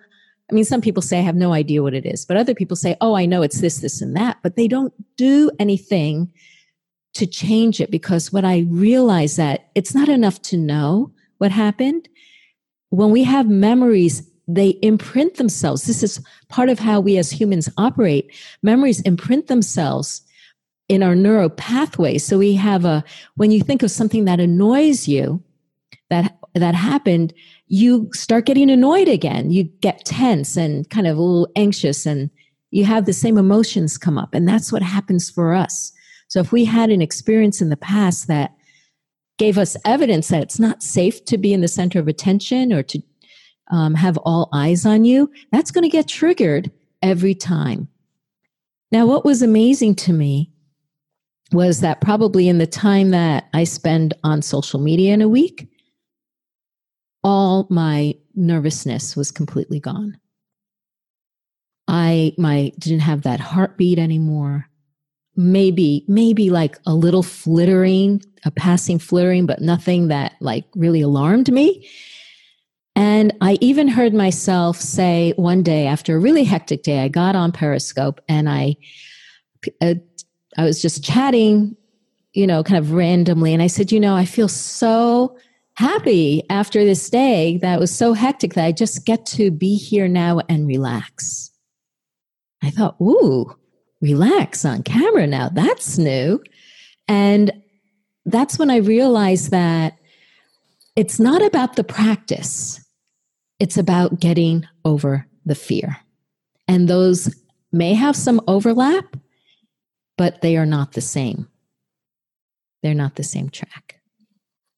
I 0.50 0.54
mean, 0.54 0.66
some 0.66 0.82
people 0.82 1.00
say 1.00 1.20
I 1.20 1.22
have 1.22 1.36
no 1.36 1.54
idea 1.54 1.82
what 1.82 1.94
it 1.94 2.04
is, 2.04 2.26
but 2.26 2.36
other 2.36 2.54
people 2.54 2.76
say, 2.76 2.98
oh, 3.00 3.14
I 3.14 3.24
know 3.24 3.40
it's 3.40 3.62
this, 3.62 3.78
this, 3.78 4.02
and 4.02 4.14
that, 4.14 4.40
but 4.42 4.56
they 4.56 4.68
don't 4.68 4.92
do 5.16 5.50
anything 5.58 6.30
to 7.14 7.24
change 7.24 7.80
it 7.80 7.90
because 7.90 8.30
what 8.30 8.44
I 8.44 8.66
realize 8.68 9.36
that 9.36 9.70
it's 9.74 9.94
not 9.94 10.10
enough 10.10 10.42
to 10.42 10.58
know 10.58 11.12
what 11.38 11.50
happened. 11.50 12.10
When 12.90 13.10
we 13.10 13.24
have 13.24 13.48
memories, 13.48 14.22
they 14.46 14.78
imprint 14.82 15.36
themselves. 15.36 15.84
This 15.84 16.02
is 16.02 16.22
part 16.50 16.68
of 16.68 16.78
how 16.78 17.00
we 17.00 17.16
as 17.16 17.30
humans 17.30 17.70
operate. 17.78 18.30
Memories 18.62 19.00
imprint 19.00 19.46
themselves 19.46 20.20
in 20.88 21.02
our 21.02 21.14
neural 21.14 21.48
pathways. 21.48 22.24
So 22.24 22.38
we 22.38 22.54
have 22.54 22.84
a, 22.84 23.04
when 23.36 23.50
you 23.50 23.60
think 23.60 23.82
of 23.82 23.90
something 23.90 24.24
that 24.26 24.40
annoys 24.40 25.08
you, 25.08 25.42
that, 26.10 26.36
that 26.54 26.74
happened, 26.74 27.32
you 27.66 28.10
start 28.12 28.46
getting 28.46 28.70
annoyed 28.70 29.08
again. 29.08 29.50
You 29.50 29.64
get 29.64 30.04
tense 30.04 30.56
and 30.56 30.88
kind 30.90 31.06
of 31.06 31.16
a 31.16 31.22
little 31.22 31.48
anxious 31.56 32.06
and 32.06 32.30
you 32.70 32.84
have 32.84 33.06
the 33.06 33.12
same 33.12 33.38
emotions 33.38 33.96
come 33.96 34.18
up. 34.18 34.34
And 34.34 34.46
that's 34.46 34.72
what 34.72 34.82
happens 34.82 35.30
for 35.30 35.54
us. 35.54 35.92
So 36.28 36.40
if 36.40 36.52
we 36.52 36.64
had 36.64 36.90
an 36.90 37.00
experience 37.00 37.60
in 37.62 37.70
the 37.70 37.76
past 37.76 38.26
that 38.28 38.54
gave 39.38 39.58
us 39.58 39.76
evidence 39.84 40.28
that 40.28 40.42
it's 40.42 40.58
not 40.58 40.82
safe 40.82 41.24
to 41.26 41.38
be 41.38 41.52
in 41.52 41.60
the 41.60 41.68
center 41.68 41.98
of 41.98 42.08
attention 42.08 42.72
or 42.72 42.82
to 42.82 43.02
um, 43.70 43.94
have 43.94 44.16
all 44.18 44.48
eyes 44.52 44.84
on 44.84 45.04
you, 45.04 45.30
that's 45.50 45.70
going 45.70 45.82
to 45.82 45.88
get 45.88 46.08
triggered 46.08 46.70
every 47.02 47.34
time. 47.34 47.88
Now, 48.92 49.06
what 49.06 49.24
was 49.24 49.42
amazing 49.42 49.96
to 49.96 50.12
me 50.12 50.50
was 51.54 51.80
that 51.80 52.00
probably 52.00 52.48
in 52.48 52.58
the 52.58 52.66
time 52.66 53.10
that 53.10 53.48
I 53.54 53.64
spend 53.64 54.14
on 54.22 54.42
social 54.42 54.80
media 54.80 55.14
in 55.14 55.22
a 55.22 55.28
week, 55.28 55.68
all 57.22 57.66
my 57.70 58.14
nervousness 58.34 59.16
was 59.16 59.30
completely 59.30 59.80
gone. 59.80 60.18
I 61.88 62.34
my 62.38 62.72
didn't 62.78 63.00
have 63.00 63.22
that 63.22 63.40
heartbeat 63.40 63.98
anymore 63.98 64.68
maybe 65.36 66.04
maybe 66.06 66.50
like 66.50 66.78
a 66.86 66.94
little 66.94 67.22
flittering 67.22 68.22
a 68.44 68.50
passing 68.50 68.98
flittering 68.98 69.46
but 69.46 69.60
nothing 69.60 70.08
that 70.08 70.34
like 70.40 70.64
really 70.76 71.00
alarmed 71.00 71.52
me 71.52 71.88
and 72.94 73.32
i 73.40 73.58
even 73.60 73.88
heard 73.88 74.14
myself 74.14 74.76
say 74.76 75.32
one 75.36 75.62
day 75.62 75.86
after 75.86 76.16
a 76.16 76.20
really 76.20 76.44
hectic 76.44 76.82
day 76.82 77.00
i 77.00 77.08
got 77.08 77.34
on 77.34 77.50
periscope 77.50 78.20
and 78.28 78.48
i 78.48 78.76
uh, 79.80 79.94
i 80.58 80.64
was 80.64 80.80
just 80.80 81.04
chatting 81.04 81.76
you 82.32 82.46
know 82.46 82.62
kind 82.62 82.78
of 82.78 82.92
randomly 82.92 83.52
and 83.52 83.62
i 83.62 83.66
said 83.66 83.92
you 83.92 84.00
know 84.00 84.14
i 84.14 84.24
feel 84.24 84.48
so 84.48 85.36
happy 85.76 86.42
after 86.50 86.84
this 86.84 87.10
day 87.10 87.58
that 87.58 87.80
was 87.80 87.94
so 87.94 88.12
hectic 88.12 88.54
that 88.54 88.64
i 88.64 88.72
just 88.72 89.04
get 89.04 89.26
to 89.26 89.50
be 89.50 89.76
here 89.76 90.08
now 90.08 90.40
and 90.48 90.66
relax 90.66 91.50
i 92.62 92.70
thought 92.70 92.96
ooh 93.00 93.54
relax 94.04 94.66
on 94.66 94.82
camera 94.82 95.26
now. 95.26 95.48
That's 95.48 95.96
new. 95.96 96.42
And 97.08 97.50
that's 98.26 98.58
when 98.58 98.70
I 98.70 98.76
realized 98.76 99.50
that 99.50 99.98
it's 100.94 101.18
not 101.18 101.42
about 101.42 101.76
the 101.76 101.84
practice, 101.84 102.80
it's 103.58 103.78
about 103.78 104.20
getting 104.20 104.66
over 104.84 105.26
the 105.46 105.54
fear. 105.54 105.96
And 106.68 106.86
those 106.86 107.34
may 107.72 107.94
have 107.94 108.14
some 108.14 108.40
overlap, 108.46 109.16
but 110.16 110.40
they 110.40 110.56
are 110.56 110.66
not 110.66 110.92
the 110.92 111.00
same. 111.00 111.48
They're 112.82 112.94
not 112.94 113.16
the 113.16 113.22
same 113.22 113.48
track. 113.48 114.00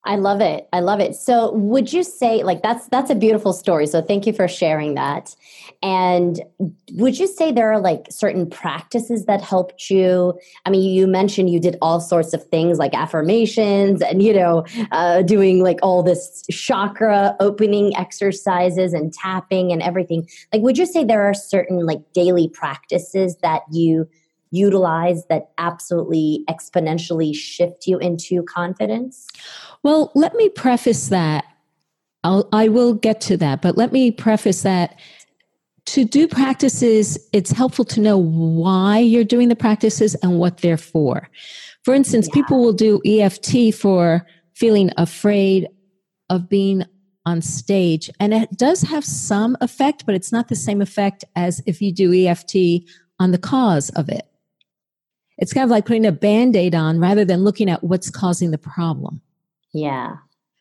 I 0.06 0.14
love 0.14 0.40
it. 0.40 0.68
I 0.72 0.78
love 0.80 1.00
it. 1.00 1.16
So 1.16 1.52
would 1.52 1.92
you 1.92 2.04
say 2.04 2.44
like 2.44 2.62
that's 2.62 2.86
that's 2.88 3.10
a 3.10 3.14
beautiful 3.14 3.52
story. 3.52 3.88
So 3.88 4.00
thank 4.00 4.24
you 4.24 4.32
for 4.32 4.46
sharing 4.46 4.94
that. 4.94 5.34
And 5.82 6.40
would 6.92 7.18
you 7.18 7.26
say 7.26 7.50
there 7.50 7.72
are 7.72 7.80
like 7.80 8.06
certain 8.08 8.48
practices 8.48 9.26
that 9.26 9.42
helped 9.42 9.90
you? 9.90 10.38
I 10.64 10.70
mean, 10.70 10.88
you 10.94 11.08
mentioned 11.08 11.50
you 11.50 11.58
did 11.58 11.76
all 11.82 12.00
sorts 12.00 12.32
of 12.32 12.44
things 12.44 12.78
like 12.78 12.94
affirmations 12.94 14.00
and 14.00 14.22
you 14.22 14.32
know, 14.32 14.64
uh, 14.92 15.22
doing 15.22 15.60
like 15.60 15.80
all 15.82 16.04
this 16.04 16.44
chakra 16.52 17.34
opening 17.40 17.96
exercises 17.96 18.92
and 18.92 19.12
tapping 19.12 19.72
and 19.72 19.82
everything. 19.82 20.28
Like 20.52 20.62
would 20.62 20.78
you 20.78 20.86
say 20.86 21.02
there 21.02 21.24
are 21.24 21.34
certain 21.34 21.84
like 21.84 22.12
daily 22.12 22.48
practices 22.48 23.36
that 23.42 23.62
you 23.72 24.08
utilize 24.50 25.26
that 25.26 25.50
absolutely 25.58 26.44
exponentially 26.48 27.34
shift 27.34 27.86
you 27.86 27.98
into 27.98 28.42
confidence? 28.44 29.26
Well, 29.82 30.12
let 30.14 30.34
me 30.34 30.48
preface 30.48 31.08
that. 31.08 31.44
I'll, 32.24 32.48
I 32.52 32.68
will 32.68 32.94
get 32.94 33.20
to 33.22 33.36
that, 33.36 33.62
but 33.62 33.76
let 33.76 33.92
me 33.92 34.10
preface 34.10 34.62
that 34.62 34.98
to 35.86 36.04
do 36.04 36.26
practices, 36.26 37.18
it's 37.32 37.52
helpful 37.52 37.84
to 37.86 38.00
know 38.00 38.18
why 38.18 38.98
you're 38.98 39.24
doing 39.24 39.48
the 39.48 39.56
practices 39.56 40.14
and 40.16 40.38
what 40.38 40.58
they're 40.58 40.76
for. 40.76 41.30
For 41.84 41.94
instance, 41.94 42.26
yeah. 42.28 42.34
people 42.34 42.60
will 42.60 42.72
do 42.72 43.00
EFT 43.06 43.72
for 43.72 44.26
feeling 44.54 44.90
afraid 44.96 45.68
of 46.28 46.48
being 46.48 46.84
on 47.24 47.40
stage, 47.40 48.10
and 48.20 48.34
it 48.34 48.50
does 48.56 48.82
have 48.82 49.04
some 49.04 49.56
effect, 49.60 50.06
but 50.06 50.14
it's 50.14 50.32
not 50.32 50.48
the 50.48 50.54
same 50.54 50.80
effect 50.80 51.24
as 51.34 51.62
if 51.66 51.80
you 51.80 51.92
do 51.92 52.12
EFT 52.12 52.56
on 53.18 53.30
the 53.32 53.38
cause 53.38 53.90
of 53.90 54.08
it. 54.08 54.26
It's 55.38 55.52
kind 55.52 55.64
of 55.64 55.70
like 55.70 55.86
putting 55.86 56.06
a 56.06 56.12
band 56.12 56.56
aid 56.56 56.74
on 56.74 56.98
rather 56.98 57.24
than 57.24 57.44
looking 57.44 57.68
at 57.68 57.84
what's 57.84 58.10
causing 58.10 58.50
the 58.50 58.58
problem. 58.58 59.20
Yeah. 59.72 60.16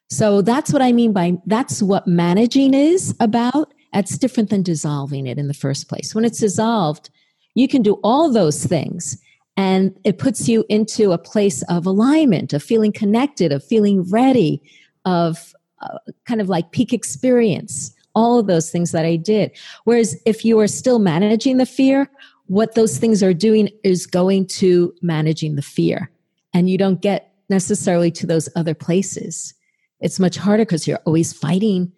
So 0.09 0.41
that's 0.41 0.71
what 0.71 0.81
I 0.81 0.91
mean 0.91 1.13
by 1.13 1.37
that's 1.45 1.81
what 1.81 2.07
managing 2.07 2.73
is 2.73 3.15
about. 3.19 3.73
That's 3.93 4.17
different 4.17 4.49
than 4.49 4.61
dissolving 4.61 5.25
it 5.25 5.37
in 5.37 5.47
the 5.47 5.53
first 5.53 5.87
place. 5.87 6.13
When 6.13 6.25
it's 6.25 6.39
dissolved, 6.39 7.09
you 7.55 7.67
can 7.67 7.81
do 7.81 7.93
all 8.03 8.31
those 8.31 8.65
things 8.65 9.17
and 9.57 9.97
it 10.03 10.17
puts 10.17 10.49
you 10.49 10.65
into 10.69 11.13
a 11.13 11.17
place 11.17 11.63
of 11.63 11.85
alignment, 11.85 12.51
of 12.53 12.61
feeling 12.61 12.91
connected, 12.91 13.51
of 13.51 13.63
feeling 13.63 14.03
ready, 14.03 14.61
of 15.05 15.55
uh, 15.81 15.97
kind 16.25 16.41
of 16.41 16.49
like 16.49 16.71
peak 16.71 16.91
experience, 16.91 17.93
all 18.13 18.37
of 18.37 18.47
those 18.47 18.69
things 18.69 18.91
that 18.91 19.05
I 19.05 19.15
did. 19.15 19.51
Whereas 19.85 20.19
if 20.25 20.43
you 20.43 20.59
are 20.59 20.67
still 20.67 20.99
managing 20.99 21.57
the 21.57 21.65
fear, 21.65 22.09
what 22.47 22.75
those 22.75 22.97
things 22.97 23.23
are 23.23 23.33
doing 23.33 23.69
is 23.83 24.05
going 24.05 24.47
to 24.47 24.93
managing 25.01 25.55
the 25.55 25.61
fear. 25.61 26.11
And 26.53 26.69
you 26.69 26.77
don't 26.77 27.01
get 27.01 27.33
necessarily 27.49 28.11
to 28.11 28.27
those 28.27 28.49
other 28.55 28.73
places. 28.73 29.53
It's 29.99 30.19
much 30.19 30.37
harder 30.37 30.65
because 30.65 30.87
you're 30.87 30.99
always 31.05 31.33
fighting, 31.33 31.91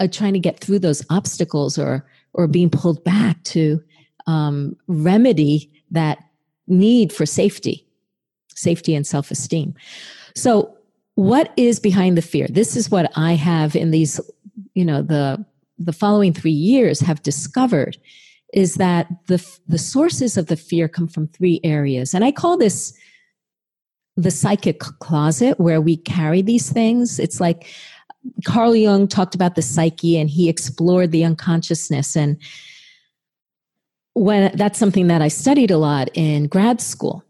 uh, 0.00 0.08
trying 0.10 0.32
to 0.34 0.38
get 0.38 0.60
through 0.60 0.80
those 0.80 1.04
obstacles 1.10 1.78
or 1.78 2.06
or 2.32 2.48
being 2.48 2.70
pulled 2.70 3.04
back 3.04 3.42
to 3.44 3.80
um, 4.26 4.76
remedy 4.88 5.70
that 5.92 6.18
need 6.66 7.12
for 7.12 7.26
safety, 7.26 7.86
safety 8.48 8.94
and 8.94 9.06
self 9.06 9.30
esteem. 9.30 9.74
So, 10.34 10.76
what 11.14 11.52
is 11.56 11.78
behind 11.78 12.16
the 12.16 12.22
fear? 12.22 12.48
This 12.48 12.76
is 12.76 12.90
what 12.90 13.12
I 13.16 13.34
have 13.34 13.76
in 13.76 13.92
these, 13.92 14.20
you 14.74 14.84
know, 14.84 15.02
the 15.02 15.44
the 15.78 15.92
following 15.92 16.32
three 16.32 16.50
years 16.50 17.00
have 17.00 17.22
discovered 17.22 17.96
is 18.54 18.76
that 18.76 19.08
the 19.26 19.44
the 19.68 19.78
sources 19.78 20.36
of 20.38 20.46
the 20.46 20.56
fear 20.56 20.88
come 20.88 21.08
from 21.08 21.28
three 21.28 21.60
areas, 21.62 22.14
and 22.14 22.24
I 22.24 22.32
call 22.32 22.56
this 22.56 22.94
the 24.16 24.30
psychic 24.30 24.78
closet 24.78 25.58
where 25.58 25.80
we 25.80 25.96
carry 25.96 26.40
these 26.40 26.70
things. 26.70 27.18
It's 27.18 27.40
like 27.40 27.66
Carl 28.44 28.74
Jung 28.74 29.08
talked 29.08 29.34
about 29.34 29.54
the 29.54 29.62
psyche 29.62 30.18
and 30.18 30.30
he 30.30 30.48
explored 30.48 31.10
the 31.10 31.24
unconsciousness. 31.24 32.16
And 32.16 32.38
when 34.14 34.56
that's 34.56 34.78
something 34.78 35.08
that 35.08 35.20
I 35.20 35.28
studied 35.28 35.70
a 35.70 35.78
lot 35.78 36.08
in 36.14 36.46
grad 36.46 36.80
school. 36.80 37.24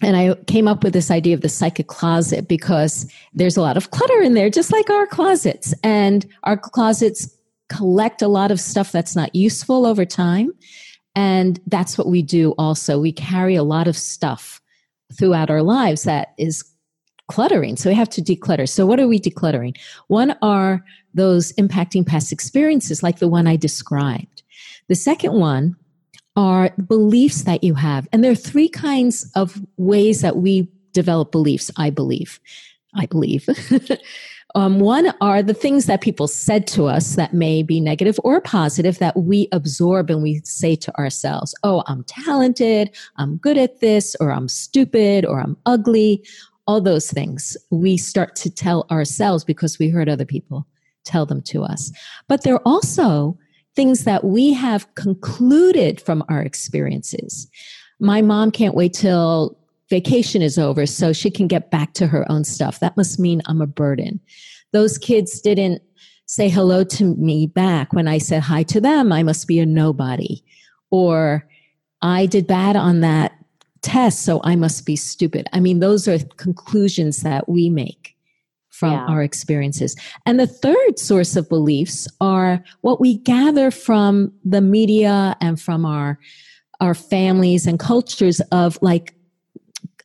And 0.00 0.16
I 0.16 0.34
came 0.46 0.68
up 0.68 0.84
with 0.84 0.92
this 0.92 1.10
idea 1.10 1.34
of 1.34 1.40
the 1.40 1.48
psychic 1.48 1.88
closet 1.88 2.46
because 2.46 3.10
there's 3.34 3.56
a 3.56 3.62
lot 3.62 3.76
of 3.76 3.90
clutter 3.90 4.20
in 4.20 4.34
there, 4.34 4.48
just 4.48 4.72
like 4.72 4.90
our 4.90 5.06
closets. 5.06 5.74
And 5.82 6.24
our 6.44 6.56
closets 6.56 7.28
collect 7.68 8.22
a 8.22 8.28
lot 8.28 8.50
of 8.50 8.60
stuff 8.60 8.92
that's 8.92 9.14
not 9.14 9.34
useful 9.34 9.86
over 9.86 10.04
time. 10.04 10.52
And 11.14 11.60
that's 11.66 11.98
what 11.98 12.06
we 12.06 12.22
do 12.22 12.54
also. 12.58 12.98
We 12.98 13.12
carry 13.12 13.54
a 13.54 13.62
lot 13.62 13.88
of 13.88 13.96
stuff 13.96 14.60
throughout 15.12 15.50
our 15.50 15.62
lives 15.62 16.04
that 16.04 16.34
is 16.38 16.64
cluttering. 17.28 17.76
So 17.76 17.90
we 17.90 17.96
have 17.96 18.08
to 18.10 18.22
declutter. 18.22 18.68
So 18.68 18.86
what 18.86 19.00
are 19.00 19.08
we 19.08 19.20
decluttering? 19.20 19.76
One 20.08 20.36
are 20.42 20.84
those 21.14 21.52
impacting 21.54 22.06
past 22.06 22.32
experiences, 22.32 23.02
like 23.02 23.18
the 23.18 23.28
one 23.28 23.46
I 23.46 23.56
described. 23.56 24.42
The 24.88 24.94
second 24.94 25.34
one 25.34 25.76
are 26.36 26.70
beliefs 26.86 27.42
that 27.42 27.64
you 27.64 27.74
have. 27.74 28.08
And 28.12 28.22
there 28.22 28.32
are 28.32 28.36
three 28.36 28.68
kinds 28.68 29.30
of 29.34 29.60
ways 29.76 30.22
that 30.22 30.36
we 30.36 30.68
develop 30.92 31.32
beliefs, 31.32 31.70
I 31.76 31.90
believe. 31.90 32.40
I 32.94 33.06
believe. 33.06 33.48
Um, 34.54 34.80
one 34.80 35.12
are 35.20 35.42
the 35.42 35.54
things 35.54 35.86
that 35.86 36.00
people 36.00 36.26
said 36.26 36.66
to 36.68 36.86
us 36.86 37.16
that 37.16 37.34
may 37.34 37.62
be 37.62 37.80
negative 37.80 38.18
or 38.24 38.40
positive 38.40 38.98
that 38.98 39.16
we 39.16 39.48
absorb 39.52 40.10
and 40.10 40.22
we 40.22 40.40
say 40.44 40.74
to 40.76 40.96
ourselves, 40.98 41.54
oh, 41.62 41.82
I'm 41.86 42.04
talented, 42.04 42.90
I'm 43.16 43.36
good 43.36 43.58
at 43.58 43.80
this, 43.80 44.16
or 44.20 44.32
I'm 44.32 44.48
stupid, 44.48 45.26
or 45.26 45.40
I'm 45.40 45.56
ugly. 45.66 46.24
All 46.66 46.80
those 46.80 47.10
things 47.10 47.56
we 47.70 47.96
start 47.96 48.36
to 48.36 48.50
tell 48.50 48.86
ourselves 48.90 49.44
because 49.44 49.78
we 49.78 49.88
heard 49.88 50.08
other 50.08 50.24
people 50.24 50.66
tell 51.04 51.26
them 51.26 51.42
to 51.42 51.62
us. 51.64 51.92
But 52.26 52.42
there 52.42 52.54
are 52.54 52.62
also 52.66 53.38
things 53.74 54.04
that 54.04 54.24
we 54.24 54.52
have 54.52 54.92
concluded 54.94 56.00
from 56.00 56.24
our 56.28 56.42
experiences. 56.42 57.48
My 58.00 58.22
mom 58.22 58.50
can't 58.50 58.74
wait 58.74 58.92
till 58.92 59.57
vacation 59.90 60.42
is 60.42 60.58
over 60.58 60.86
so 60.86 61.12
she 61.12 61.30
can 61.30 61.46
get 61.46 61.70
back 61.70 61.94
to 61.94 62.06
her 62.06 62.30
own 62.30 62.44
stuff. 62.44 62.80
That 62.80 62.96
must 62.96 63.18
mean 63.18 63.42
I'm 63.46 63.60
a 63.60 63.66
burden. 63.66 64.20
Those 64.72 64.98
kids 64.98 65.40
didn't 65.40 65.82
say 66.26 66.48
hello 66.48 66.84
to 66.84 67.16
me 67.16 67.46
back 67.46 67.92
when 67.92 68.06
I 68.06 68.18
said 68.18 68.42
hi 68.42 68.62
to 68.64 68.80
them. 68.80 69.12
I 69.12 69.22
must 69.22 69.46
be 69.46 69.58
a 69.58 69.66
nobody. 69.66 70.42
Or 70.90 71.48
I 72.02 72.26
did 72.26 72.46
bad 72.46 72.76
on 72.76 73.00
that 73.00 73.32
test, 73.82 74.24
so 74.24 74.40
I 74.44 74.56
must 74.56 74.84
be 74.84 74.96
stupid. 74.96 75.48
I 75.52 75.60
mean, 75.60 75.80
those 75.80 76.06
are 76.06 76.18
conclusions 76.36 77.22
that 77.22 77.48
we 77.48 77.70
make 77.70 78.14
from 78.68 78.92
yeah. 78.92 79.06
our 79.06 79.22
experiences. 79.22 79.96
And 80.24 80.38
the 80.38 80.46
third 80.46 80.98
source 80.98 81.34
of 81.34 81.48
beliefs 81.48 82.06
are 82.20 82.62
what 82.82 83.00
we 83.00 83.18
gather 83.18 83.70
from 83.70 84.32
the 84.44 84.60
media 84.60 85.36
and 85.40 85.60
from 85.60 85.84
our 85.84 86.18
our 86.80 86.94
families 86.94 87.66
and 87.66 87.80
cultures 87.80 88.40
of 88.52 88.78
like 88.80 89.12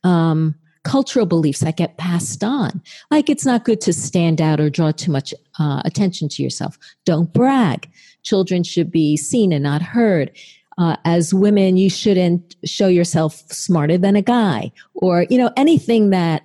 um, 0.04 0.54
cultural 0.84 1.26
beliefs 1.26 1.60
that 1.60 1.76
get 1.76 1.96
passed 1.96 2.44
on. 2.44 2.80
Like 3.10 3.28
it's 3.28 3.44
not 3.44 3.64
good 3.64 3.80
to 3.82 3.92
stand 3.92 4.40
out 4.40 4.60
or 4.60 4.70
draw 4.70 4.92
too 4.92 5.10
much 5.10 5.34
uh, 5.58 5.82
attention 5.84 6.28
to 6.28 6.42
yourself. 6.42 6.78
Don't 7.04 7.32
brag. 7.32 7.90
Children 8.22 8.62
should 8.62 8.90
be 8.90 9.16
seen 9.16 9.52
and 9.52 9.64
not 9.64 9.82
heard. 9.82 10.30
Uh, 10.76 10.96
as 11.04 11.32
women, 11.32 11.76
you 11.76 11.88
shouldn't 11.88 12.56
show 12.64 12.88
yourself 12.88 13.42
smarter 13.50 13.96
than 13.96 14.16
a 14.16 14.22
guy, 14.22 14.72
or 14.94 15.24
you 15.30 15.38
know 15.38 15.52
anything 15.56 16.10
that 16.10 16.42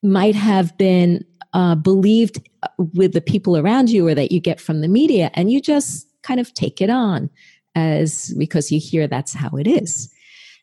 might 0.00 0.36
have 0.36 0.78
been 0.78 1.24
uh, 1.52 1.74
believed 1.74 2.48
with 2.94 3.12
the 3.14 3.20
people 3.20 3.56
around 3.56 3.90
you, 3.90 4.06
or 4.06 4.14
that 4.14 4.30
you 4.30 4.38
get 4.38 4.60
from 4.60 4.80
the 4.80 4.86
media, 4.86 5.32
and 5.34 5.50
you 5.50 5.60
just 5.60 6.06
kind 6.22 6.38
of 6.38 6.54
take 6.54 6.80
it 6.80 6.88
on 6.88 7.28
as 7.74 8.32
because 8.38 8.70
you 8.70 8.78
hear 8.78 9.08
that's 9.08 9.34
how 9.34 9.50
it 9.56 9.66
is. 9.66 10.08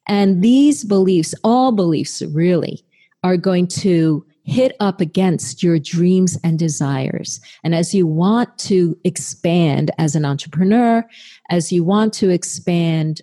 And 0.07 0.41
these 0.41 0.83
beliefs, 0.83 1.33
all 1.43 1.71
beliefs 1.71 2.21
really, 2.21 2.83
are 3.23 3.37
going 3.37 3.67
to 3.67 4.25
hit 4.43 4.75
up 4.79 4.99
against 4.99 5.63
your 5.63 5.79
dreams 5.79 6.37
and 6.43 6.59
desires. 6.59 7.39
And 7.63 7.73
as 7.73 7.93
you 7.93 8.05
want 8.05 8.57
to 8.59 8.97
expand 9.05 9.91
as 9.97 10.15
an 10.15 10.25
entrepreneur, 10.25 11.05
as 11.49 11.71
you 11.71 11.83
want 11.83 12.13
to 12.15 12.29
expand, 12.29 13.21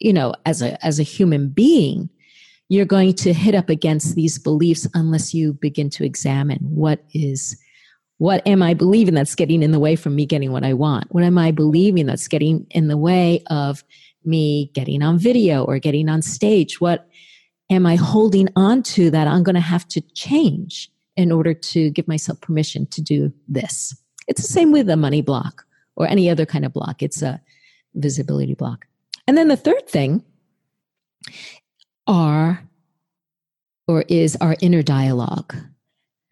you 0.00 0.12
know, 0.12 0.34
as 0.44 0.62
a, 0.62 0.84
as 0.84 0.98
a 0.98 1.04
human 1.04 1.48
being, 1.48 2.10
you're 2.68 2.84
going 2.84 3.14
to 3.14 3.32
hit 3.32 3.54
up 3.54 3.68
against 3.68 4.16
these 4.16 4.38
beliefs 4.38 4.88
unless 4.94 5.32
you 5.32 5.52
begin 5.52 5.88
to 5.90 6.04
examine 6.04 6.58
what 6.62 7.04
is 7.14 7.56
what 8.18 8.44
am 8.46 8.62
I 8.62 8.72
believing 8.72 9.12
that's 9.12 9.34
getting 9.34 9.62
in 9.62 9.72
the 9.72 9.78
way 9.78 9.94
from 9.94 10.14
me 10.16 10.24
getting 10.24 10.50
what 10.50 10.64
I 10.64 10.72
want? 10.72 11.04
What 11.14 11.22
am 11.22 11.36
I 11.36 11.50
believing 11.50 12.06
that's 12.06 12.28
getting 12.28 12.66
in 12.70 12.88
the 12.88 12.96
way 12.96 13.42
of 13.50 13.84
me 14.26 14.70
getting 14.74 15.02
on 15.02 15.18
video 15.18 15.64
or 15.64 15.78
getting 15.78 16.08
on 16.08 16.22
stage? 16.22 16.80
What 16.80 17.08
am 17.70 17.86
I 17.86 17.96
holding 17.96 18.48
on 18.56 18.82
to 18.84 19.10
that 19.10 19.26
I'm 19.26 19.42
going 19.42 19.54
to 19.54 19.60
have 19.60 19.86
to 19.88 20.00
change 20.14 20.90
in 21.16 21.32
order 21.32 21.54
to 21.54 21.90
give 21.90 22.06
myself 22.06 22.40
permission 22.40 22.86
to 22.86 23.02
do 23.02 23.32
this? 23.48 23.96
It's 24.28 24.42
the 24.42 24.48
same 24.48 24.72
with 24.72 24.88
a 24.90 24.96
money 24.96 25.22
block 25.22 25.64
or 25.96 26.06
any 26.06 26.28
other 26.28 26.46
kind 26.46 26.64
of 26.64 26.72
block. 26.72 27.02
It's 27.02 27.22
a 27.22 27.40
visibility 27.94 28.54
block. 28.54 28.86
And 29.26 29.36
then 29.36 29.48
the 29.48 29.56
third 29.56 29.88
thing 29.88 30.24
are 32.06 32.62
or 33.88 34.02
is 34.08 34.36
our 34.40 34.56
inner 34.60 34.82
dialogue. 34.82 35.54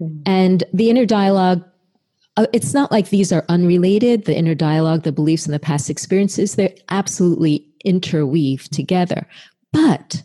Mm-hmm. 0.01 0.23
And 0.27 0.65
the 0.73 0.91
inner 0.91 1.07
dialogue 1.07 1.65
uh, 2.37 2.47
it's 2.53 2.75
not 2.75 2.91
like 2.91 3.11
these 3.11 3.31
are 3.33 3.45
unrelated 3.49 4.25
the 4.25 4.37
inner 4.37 4.55
dialogue 4.55 5.03
the 5.05 5.13
beliefs 5.13 5.47
and 5.47 5.55
the 5.55 5.61
past 5.61 5.89
experiences 5.89 6.57
they're 6.57 6.75
absolutely 6.89 7.65
interweave 7.85 8.69
together. 8.71 9.27
But 9.73 10.23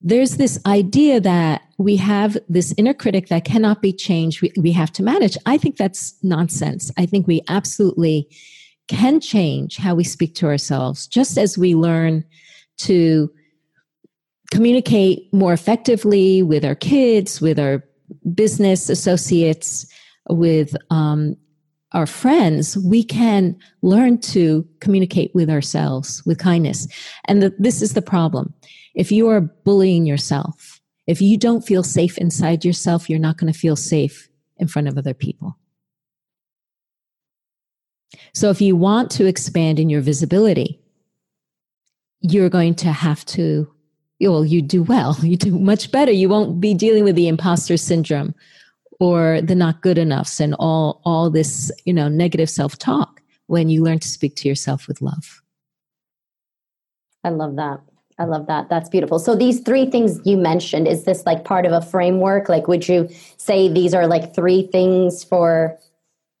there's 0.00 0.36
this 0.36 0.58
idea 0.66 1.20
that 1.20 1.62
we 1.78 1.96
have 1.96 2.36
this 2.48 2.74
inner 2.76 2.94
critic 2.94 3.28
that 3.28 3.44
cannot 3.44 3.82
be 3.82 3.92
changed, 3.92 4.42
we, 4.42 4.52
we 4.56 4.72
have 4.72 4.92
to 4.92 5.02
manage. 5.02 5.36
I 5.46 5.58
think 5.58 5.76
that's 5.76 6.14
nonsense. 6.22 6.92
I 6.96 7.06
think 7.06 7.26
we 7.26 7.42
absolutely 7.48 8.28
can 8.88 9.20
change 9.20 9.76
how 9.76 9.94
we 9.94 10.04
speak 10.04 10.34
to 10.36 10.46
ourselves, 10.46 11.06
just 11.06 11.36
as 11.36 11.58
we 11.58 11.74
learn 11.74 12.24
to 12.78 13.30
communicate 14.52 15.32
more 15.32 15.52
effectively 15.52 16.42
with 16.42 16.64
our 16.64 16.74
kids, 16.74 17.40
with 17.40 17.58
our 17.58 17.82
business 18.34 18.88
associates, 18.88 19.86
with 20.28 20.76
um, 20.90 21.36
our 21.92 22.06
friends, 22.06 22.76
we 22.78 23.02
can 23.02 23.56
learn 23.82 24.18
to 24.18 24.66
communicate 24.80 25.34
with 25.34 25.48
ourselves 25.48 26.22
with 26.26 26.38
kindness. 26.38 26.88
And 27.26 27.42
the, 27.42 27.54
this 27.58 27.80
is 27.80 27.94
the 27.94 28.02
problem. 28.02 28.52
If 28.94 29.12
you 29.12 29.28
are 29.28 29.40
bullying 29.40 30.06
yourself, 30.06 30.80
if 31.06 31.20
you 31.20 31.38
don't 31.38 31.64
feel 31.64 31.82
safe 31.82 32.18
inside 32.18 32.64
yourself, 32.64 33.08
you're 33.08 33.18
not 33.18 33.36
going 33.36 33.52
to 33.52 33.58
feel 33.58 33.76
safe 33.76 34.28
in 34.56 34.66
front 34.66 34.88
of 34.88 34.98
other 34.98 35.14
people. 35.14 35.56
So 38.32 38.50
if 38.50 38.60
you 38.60 38.74
want 38.76 39.10
to 39.12 39.26
expand 39.26 39.78
in 39.78 39.88
your 39.88 40.00
visibility, 40.00 40.80
you're 42.20 42.48
going 42.48 42.74
to 42.76 42.92
have 42.92 43.24
to, 43.26 43.70
well, 44.20 44.44
you 44.44 44.60
do 44.60 44.82
well, 44.82 45.16
you 45.22 45.36
do 45.36 45.58
much 45.58 45.92
better. 45.92 46.10
You 46.10 46.28
won't 46.28 46.60
be 46.60 46.74
dealing 46.74 47.04
with 47.04 47.14
the 47.14 47.28
imposter 47.28 47.76
syndrome 47.76 48.34
or 49.00 49.40
the 49.42 49.54
not 49.54 49.82
good 49.82 49.98
enoughs 49.98 50.40
and 50.40 50.54
all 50.58 51.00
all 51.04 51.30
this 51.30 51.70
you 51.84 51.92
know 51.92 52.08
negative 52.08 52.50
self-talk 52.50 53.22
when 53.46 53.68
you 53.68 53.82
learn 53.82 53.98
to 53.98 54.08
speak 54.08 54.36
to 54.36 54.48
yourself 54.48 54.88
with 54.88 55.00
love. 55.00 55.42
I 57.24 57.30
love 57.30 57.56
that. 57.56 57.80
I 58.18 58.24
love 58.24 58.46
that. 58.46 58.68
That's 58.70 58.88
beautiful. 58.88 59.18
So 59.18 59.36
these 59.36 59.60
three 59.60 59.90
things 59.90 60.20
you 60.24 60.36
mentioned 60.36 60.88
is 60.88 61.04
this 61.04 61.26
like 61.26 61.44
part 61.44 61.66
of 61.66 61.72
a 61.72 61.82
framework? 61.82 62.48
Like 62.48 62.66
would 62.66 62.88
you 62.88 63.08
say 63.36 63.68
these 63.68 63.92
are 63.94 64.06
like 64.06 64.34
three 64.34 64.68
things 64.72 65.22
for 65.22 65.78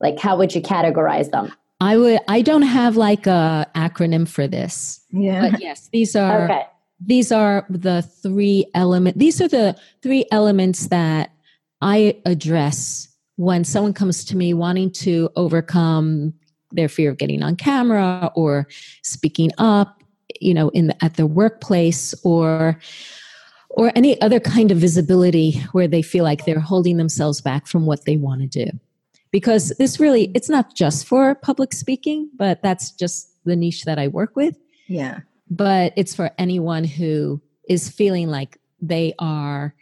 like 0.00 0.18
how 0.18 0.36
would 0.36 0.54
you 0.54 0.62
categorize 0.62 1.30
them? 1.30 1.52
I 1.80 1.96
would 1.96 2.20
i 2.28 2.40
don't 2.42 2.62
have 2.62 2.96
like 2.96 3.26
a 3.26 3.66
acronym 3.74 4.26
for 4.26 4.46
this 4.46 5.00
yeah. 5.10 5.50
but 5.50 5.60
yes 5.60 5.88
these 5.92 6.16
are 6.16 6.44
okay. 6.44 6.66
these 7.04 7.30
are 7.30 7.66
the 7.68 8.02
three 8.02 8.64
element 8.74 9.18
these 9.18 9.40
are 9.42 9.48
the 9.48 9.76
three 10.02 10.24
elements 10.32 10.86
that 10.88 11.32
I 11.80 12.20
address 12.24 13.08
when 13.36 13.64
someone 13.64 13.92
comes 13.92 14.24
to 14.26 14.36
me 14.36 14.54
wanting 14.54 14.90
to 14.90 15.30
overcome 15.36 16.34
their 16.72 16.88
fear 16.88 17.10
of 17.10 17.18
getting 17.18 17.42
on 17.42 17.56
camera 17.56 18.30
or 18.34 18.66
speaking 19.02 19.50
up, 19.58 20.02
you 20.40 20.54
know, 20.54 20.68
in 20.70 20.88
the, 20.88 21.04
at 21.04 21.14
the 21.14 21.26
workplace 21.26 22.14
or 22.24 22.78
or 23.70 23.92
any 23.94 24.18
other 24.22 24.40
kind 24.40 24.70
of 24.70 24.78
visibility 24.78 25.62
where 25.72 25.86
they 25.86 26.00
feel 26.00 26.24
like 26.24 26.46
they're 26.46 26.58
holding 26.58 26.96
themselves 26.96 27.42
back 27.42 27.66
from 27.66 27.84
what 27.84 28.06
they 28.06 28.16
want 28.16 28.40
to 28.40 28.64
do. 28.64 28.70
Because 29.30 29.68
this 29.78 30.00
really 30.00 30.30
it's 30.34 30.48
not 30.48 30.74
just 30.74 31.06
for 31.06 31.34
public 31.34 31.72
speaking, 31.72 32.30
but 32.36 32.62
that's 32.62 32.90
just 32.90 33.28
the 33.44 33.54
niche 33.54 33.84
that 33.84 33.98
I 33.98 34.08
work 34.08 34.34
with. 34.34 34.56
Yeah. 34.88 35.20
But 35.50 35.92
it's 35.96 36.14
for 36.14 36.30
anyone 36.38 36.84
who 36.84 37.40
is 37.68 37.88
feeling 37.88 38.28
like 38.28 38.58
they 38.80 39.14
are 39.18 39.74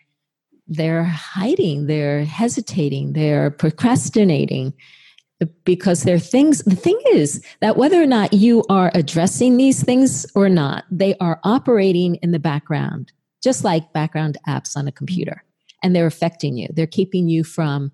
they're 0.66 1.04
hiding, 1.04 1.86
they're 1.86 2.24
hesitating, 2.24 3.12
they're 3.12 3.50
procrastinating 3.50 4.72
because 5.64 6.04
there 6.04 6.16
are 6.16 6.20
things. 6.20 6.62
The 6.64 6.76
thing 6.76 6.98
is 7.12 7.44
that 7.60 7.76
whether 7.76 8.02
or 8.02 8.06
not 8.06 8.32
you 8.32 8.64
are 8.68 8.90
addressing 8.94 9.56
these 9.56 9.82
things 9.82 10.26
or 10.34 10.48
not, 10.48 10.84
they 10.90 11.16
are 11.20 11.40
operating 11.44 12.16
in 12.16 12.30
the 12.30 12.38
background, 12.38 13.12
just 13.42 13.64
like 13.64 13.92
background 13.92 14.38
apps 14.46 14.76
on 14.76 14.88
a 14.88 14.92
computer, 14.92 15.44
and 15.82 15.94
they're 15.94 16.06
affecting 16.06 16.56
you. 16.56 16.68
They're 16.72 16.86
keeping 16.86 17.28
you 17.28 17.44
from 17.44 17.92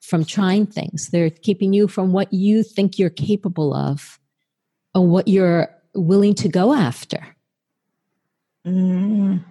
from 0.00 0.24
trying 0.24 0.66
things. 0.66 1.08
They're 1.08 1.30
keeping 1.30 1.72
you 1.72 1.86
from 1.86 2.12
what 2.12 2.32
you 2.32 2.64
think 2.64 2.98
you're 2.98 3.10
capable 3.10 3.72
of, 3.72 4.18
or 4.94 5.06
what 5.06 5.28
you're 5.28 5.68
willing 5.94 6.34
to 6.34 6.48
go 6.48 6.72
after. 6.72 7.36
Mm. 8.66 9.44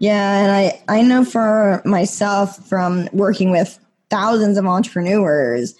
Yeah, 0.00 0.38
and 0.38 0.50
I 0.50 0.82
I 0.88 1.02
know 1.02 1.24
for 1.24 1.82
myself 1.84 2.56
from 2.66 3.08
working 3.12 3.50
with 3.50 3.78
thousands 4.08 4.56
of 4.56 4.64
entrepreneurs, 4.64 5.74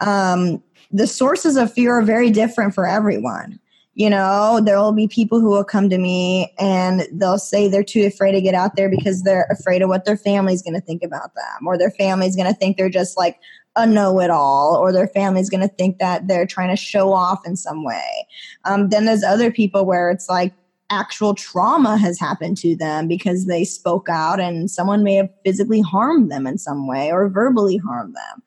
um, 0.00 0.62
the 0.92 1.08
sources 1.08 1.56
of 1.56 1.72
fear 1.72 1.92
are 1.92 2.02
very 2.02 2.30
different 2.30 2.72
for 2.72 2.86
everyone. 2.86 3.58
You 3.94 4.10
know, 4.10 4.60
there 4.64 4.78
will 4.78 4.92
be 4.92 5.08
people 5.08 5.40
who 5.40 5.50
will 5.50 5.64
come 5.64 5.90
to 5.90 5.98
me 5.98 6.52
and 6.58 7.06
they'll 7.12 7.38
say 7.38 7.68
they're 7.68 7.84
too 7.84 8.06
afraid 8.06 8.32
to 8.32 8.40
get 8.40 8.54
out 8.54 8.76
there 8.76 8.88
because 8.88 9.22
they're 9.22 9.46
afraid 9.50 9.82
of 9.82 9.88
what 9.88 10.04
their 10.04 10.16
family's 10.16 10.62
going 10.62 10.74
to 10.74 10.80
think 10.80 11.02
about 11.02 11.34
them, 11.34 11.66
or 11.66 11.76
their 11.76 11.90
family's 11.90 12.36
going 12.36 12.52
to 12.52 12.58
think 12.58 12.76
they're 12.76 12.88
just 12.88 13.16
like 13.16 13.40
a 13.76 13.86
know 13.86 14.20
it 14.20 14.30
all, 14.30 14.76
or 14.76 14.92
their 14.92 15.08
family's 15.08 15.50
going 15.50 15.68
to 15.68 15.74
think 15.74 15.98
that 15.98 16.28
they're 16.28 16.46
trying 16.46 16.70
to 16.70 16.80
show 16.80 17.12
off 17.12 17.44
in 17.44 17.56
some 17.56 17.82
way. 17.84 18.26
Um, 18.64 18.88
then 18.90 19.04
there's 19.04 19.24
other 19.24 19.50
people 19.50 19.84
where 19.84 20.10
it's 20.10 20.28
like 20.28 20.52
actual 20.94 21.34
trauma 21.34 21.96
has 21.96 22.18
happened 22.18 22.56
to 22.58 22.76
them 22.76 23.08
because 23.08 23.46
they 23.46 23.64
spoke 23.64 24.08
out 24.08 24.40
and 24.40 24.70
someone 24.70 25.02
may 25.02 25.14
have 25.14 25.28
physically 25.44 25.80
harmed 25.80 26.30
them 26.30 26.46
in 26.46 26.56
some 26.58 26.86
way 26.86 27.10
or 27.10 27.28
verbally 27.28 27.76
harmed 27.76 28.14
them. 28.14 28.42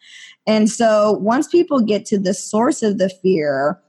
And 0.46 0.70
so 0.70 1.14
once 1.14 1.48
people 1.48 1.82
get 1.82 2.06
to 2.08 2.18
the 2.18 2.34
source 2.34 2.82
of 2.82 2.98
the 2.98 3.10
fear, 3.10 3.80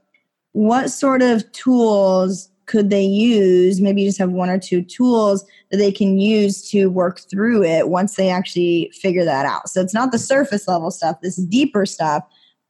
what 0.51 0.89
sort 0.89 1.21
of 1.21 1.49
tools 1.53 2.49
could 2.65 2.89
they 2.89 3.03
use? 3.03 3.81
Maybe 3.81 4.05
just 4.05 4.19
have 4.19 4.31
one 4.31 4.49
or 4.49 4.59
two 4.59 4.83
tools 4.83 5.43
that 5.71 5.77
they 5.77 5.91
can 5.91 6.19
use 6.19 6.69
to 6.69 6.87
work 6.87 7.21
through 7.21 7.63
it 7.63 7.89
once 7.89 8.15
they 8.15 8.29
actually 8.29 8.91
figure 8.93 9.25
that 9.25 9.45
out. 9.45 9.69
So 9.69 9.81
it's 9.81 9.93
not 9.93 10.11
the 10.11 10.19
surface 10.19 10.67
level 10.67 10.91
stuff, 10.91 11.21
this 11.21 11.37
deeper 11.37 11.85
stuff 11.85 12.23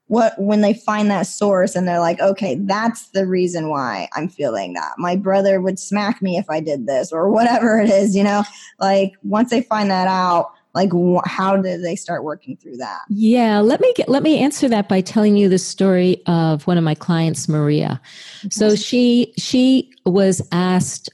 what 0.09 0.33
when 0.39 0.61
they 0.61 0.73
find 0.73 1.09
that 1.09 1.27
source 1.27 1.75
and 1.75 1.87
they're 1.87 1.99
like 1.99 2.19
okay 2.19 2.55
that's 2.63 3.09
the 3.09 3.25
reason 3.25 3.69
why 3.69 4.09
i'm 4.15 4.27
feeling 4.27 4.73
that. 4.73 4.93
My 4.97 5.15
brother 5.15 5.61
would 5.61 5.79
smack 5.79 6.21
me 6.21 6.37
if 6.37 6.49
i 6.49 6.59
did 6.59 6.85
this 6.85 7.11
or 7.11 7.29
whatever 7.29 7.79
it 7.79 7.89
is 7.89 8.15
you 8.15 8.23
know? 8.23 8.43
Like 8.79 9.13
once 9.23 9.49
they 9.49 9.61
find 9.61 9.89
that 9.89 10.07
out 10.07 10.51
like 10.75 10.91
wh- 10.91 11.27
how 11.27 11.57
did 11.57 11.83
they 11.83 11.95
start 11.95 12.23
working 12.23 12.57
through 12.57 12.77
that? 12.77 13.01
Yeah 13.09 13.59
let 13.59 13.79
me 13.79 13.93
get 13.95 14.09
let 14.09 14.23
me 14.23 14.39
answer 14.39 14.67
that 14.67 14.89
by 14.89 15.01
telling 15.01 15.37
you 15.37 15.47
the 15.47 15.57
story 15.59 16.21
of 16.25 16.65
one 16.67 16.77
of 16.77 16.83
my 16.83 16.95
clients 16.95 17.47
maria. 17.47 18.01
Mm-hmm. 18.39 18.49
So 18.49 18.75
she 18.75 19.33
she 19.37 19.91
was 20.05 20.41
asked 20.51 21.09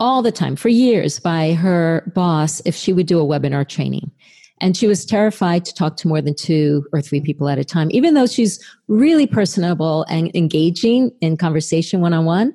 all 0.00 0.22
the 0.22 0.32
time 0.32 0.56
for 0.56 0.68
years 0.68 1.20
by 1.20 1.52
her 1.52 2.10
boss 2.16 2.60
if 2.64 2.74
she 2.74 2.92
would 2.92 3.06
do 3.06 3.20
a 3.20 3.24
webinar 3.24 3.66
training 3.66 4.10
and 4.62 4.76
she 4.76 4.86
was 4.86 5.04
terrified 5.04 5.64
to 5.64 5.74
talk 5.74 5.96
to 5.98 6.08
more 6.08 6.22
than 6.22 6.36
two 6.36 6.86
or 6.92 7.02
three 7.02 7.20
people 7.20 7.48
at 7.48 7.58
a 7.58 7.64
time, 7.64 7.88
even 7.90 8.14
though 8.14 8.26
she's 8.26 8.64
really 8.86 9.26
personable 9.26 10.06
and 10.08 10.30
engaging 10.36 11.10
in 11.20 11.36
conversation 11.36 12.00
one 12.00 12.14
on 12.14 12.24
one. 12.24 12.54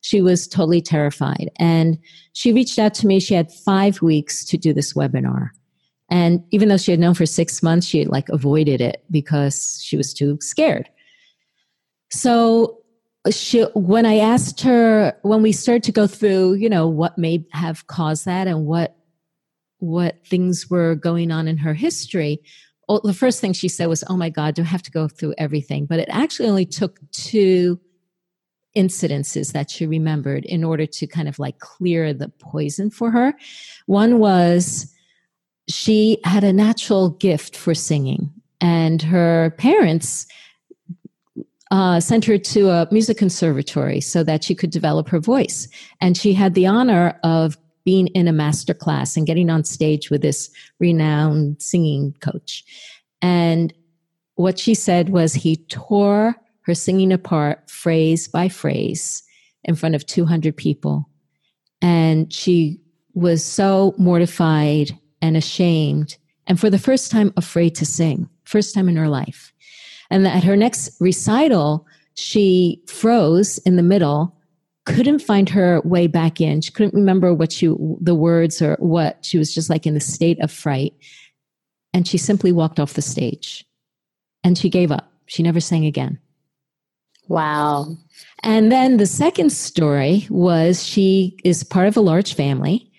She 0.00 0.22
was 0.22 0.46
totally 0.46 0.80
terrified. 0.80 1.50
And 1.58 1.98
she 2.32 2.52
reached 2.52 2.78
out 2.78 2.94
to 2.94 3.08
me. 3.08 3.18
She 3.18 3.34
had 3.34 3.52
five 3.52 4.00
weeks 4.00 4.44
to 4.44 4.56
do 4.56 4.72
this 4.72 4.94
webinar. 4.94 5.48
And 6.08 6.44
even 6.52 6.68
though 6.68 6.76
she 6.76 6.92
had 6.92 7.00
known 7.00 7.14
for 7.14 7.26
six 7.26 7.60
months, 7.60 7.88
she 7.88 7.98
had 7.98 8.08
like 8.08 8.28
avoided 8.28 8.80
it 8.80 9.04
because 9.10 9.82
she 9.84 9.96
was 9.96 10.14
too 10.14 10.38
scared. 10.40 10.88
So 12.10 12.78
she, 13.32 13.62
when 13.74 14.06
I 14.06 14.18
asked 14.18 14.60
her, 14.60 15.12
when 15.22 15.42
we 15.42 15.50
started 15.50 15.82
to 15.82 15.92
go 15.92 16.06
through, 16.06 16.54
you 16.54 16.68
know, 16.68 16.86
what 16.86 17.18
may 17.18 17.44
have 17.50 17.88
caused 17.88 18.26
that 18.26 18.46
and 18.46 18.64
what 18.64 18.97
what 19.78 20.26
things 20.26 20.68
were 20.68 20.94
going 20.94 21.30
on 21.30 21.48
in 21.48 21.58
her 21.58 21.74
history, 21.74 22.40
well, 22.88 23.00
the 23.04 23.14
first 23.14 23.40
thing 23.40 23.52
she 23.52 23.68
said 23.68 23.86
was, 23.86 24.02
Oh 24.08 24.16
my 24.16 24.30
God, 24.30 24.54
do 24.54 24.62
I 24.62 24.66
have 24.66 24.82
to 24.84 24.90
go 24.90 25.08
through 25.08 25.34
everything? 25.38 25.86
But 25.86 26.00
it 26.00 26.08
actually 26.10 26.48
only 26.48 26.66
took 26.66 26.98
two 27.12 27.78
incidences 28.76 29.52
that 29.52 29.70
she 29.70 29.86
remembered 29.86 30.44
in 30.44 30.64
order 30.64 30.86
to 30.86 31.06
kind 31.06 31.28
of 31.28 31.38
like 31.38 31.58
clear 31.58 32.14
the 32.14 32.28
poison 32.28 32.90
for 32.90 33.10
her. 33.10 33.34
One 33.86 34.18
was 34.18 34.92
she 35.68 36.18
had 36.24 36.44
a 36.44 36.52
natural 36.52 37.10
gift 37.10 37.56
for 37.56 37.74
singing, 37.74 38.30
and 38.60 39.02
her 39.02 39.54
parents 39.58 40.26
uh, 41.70 42.00
sent 42.00 42.24
her 42.24 42.38
to 42.38 42.70
a 42.70 42.88
music 42.90 43.18
conservatory 43.18 44.00
so 44.00 44.22
that 44.24 44.42
she 44.42 44.54
could 44.54 44.70
develop 44.70 45.08
her 45.08 45.20
voice. 45.20 45.68
And 46.00 46.16
she 46.16 46.32
had 46.32 46.54
the 46.54 46.66
honor 46.66 47.18
of 47.22 47.58
being 47.88 48.08
in 48.08 48.28
a 48.28 48.32
master 48.34 48.74
class 48.74 49.16
and 49.16 49.26
getting 49.26 49.48
on 49.48 49.64
stage 49.64 50.10
with 50.10 50.20
this 50.20 50.50
renowned 50.78 51.56
singing 51.58 52.14
coach. 52.20 52.62
And 53.22 53.72
what 54.34 54.58
she 54.58 54.74
said 54.74 55.08
was 55.08 55.32
he 55.32 55.56
tore 55.56 56.36
her 56.66 56.74
singing 56.74 57.14
apart 57.14 57.70
phrase 57.70 58.28
by 58.28 58.50
phrase 58.50 59.22
in 59.64 59.74
front 59.74 59.94
of 59.94 60.04
200 60.04 60.54
people. 60.54 61.08
And 61.80 62.30
she 62.30 62.78
was 63.14 63.42
so 63.42 63.94
mortified 63.96 64.90
and 65.22 65.34
ashamed, 65.34 66.18
and 66.46 66.60
for 66.60 66.68
the 66.68 66.78
first 66.78 67.10
time, 67.10 67.32
afraid 67.38 67.74
to 67.76 67.86
sing, 67.86 68.28
first 68.44 68.74
time 68.74 68.90
in 68.90 68.96
her 68.96 69.08
life. 69.08 69.50
And 70.10 70.26
at 70.26 70.44
her 70.44 70.58
next 70.58 70.94
recital, 71.00 71.86
she 72.12 72.82
froze 72.86 73.56
in 73.64 73.76
the 73.76 73.82
middle 73.82 74.37
couldn't 74.94 75.20
find 75.20 75.48
her 75.48 75.80
way 75.82 76.06
back 76.06 76.40
in. 76.40 76.60
She 76.60 76.72
couldn't 76.72 76.94
remember 76.94 77.34
what 77.34 77.52
she, 77.52 77.66
the 78.00 78.14
words 78.14 78.60
or 78.62 78.76
what. 78.80 79.24
She 79.24 79.38
was 79.38 79.54
just 79.54 79.70
like 79.70 79.86
in 79.86 79.96
a 79.96 80.00
state 80.00 80.40
of 80.40 80.50
fright. 80.50 80.94
And 81.94 82.06
she 82.06 82.18
simply 82.18 82.52
walked 82.52 82.78
off 82.78 82.94
the 82.94 83.02
stage 83.02 83.64
and 84.44 84.58
she 84.58 84.68
gave 84.68 84.90
up. 84.90 85.12
She 85.26 85.42
never 85.42 85.60
sang 85.60 85.84
again. 85.84 86.18
Wow. 87.28 87.96
And 88.42 88.72
then 88.72 88.96
the 88.96 89.06
second 89.06 89.50
story 89.50 90.26
was 90.30 90.84
she 90.84 91.36
is 91.44 91.62
part 91.62 91.86
of 91.88 91.96
a 91.96 92.00
large 92.00 92.34
family, 92.34 92.90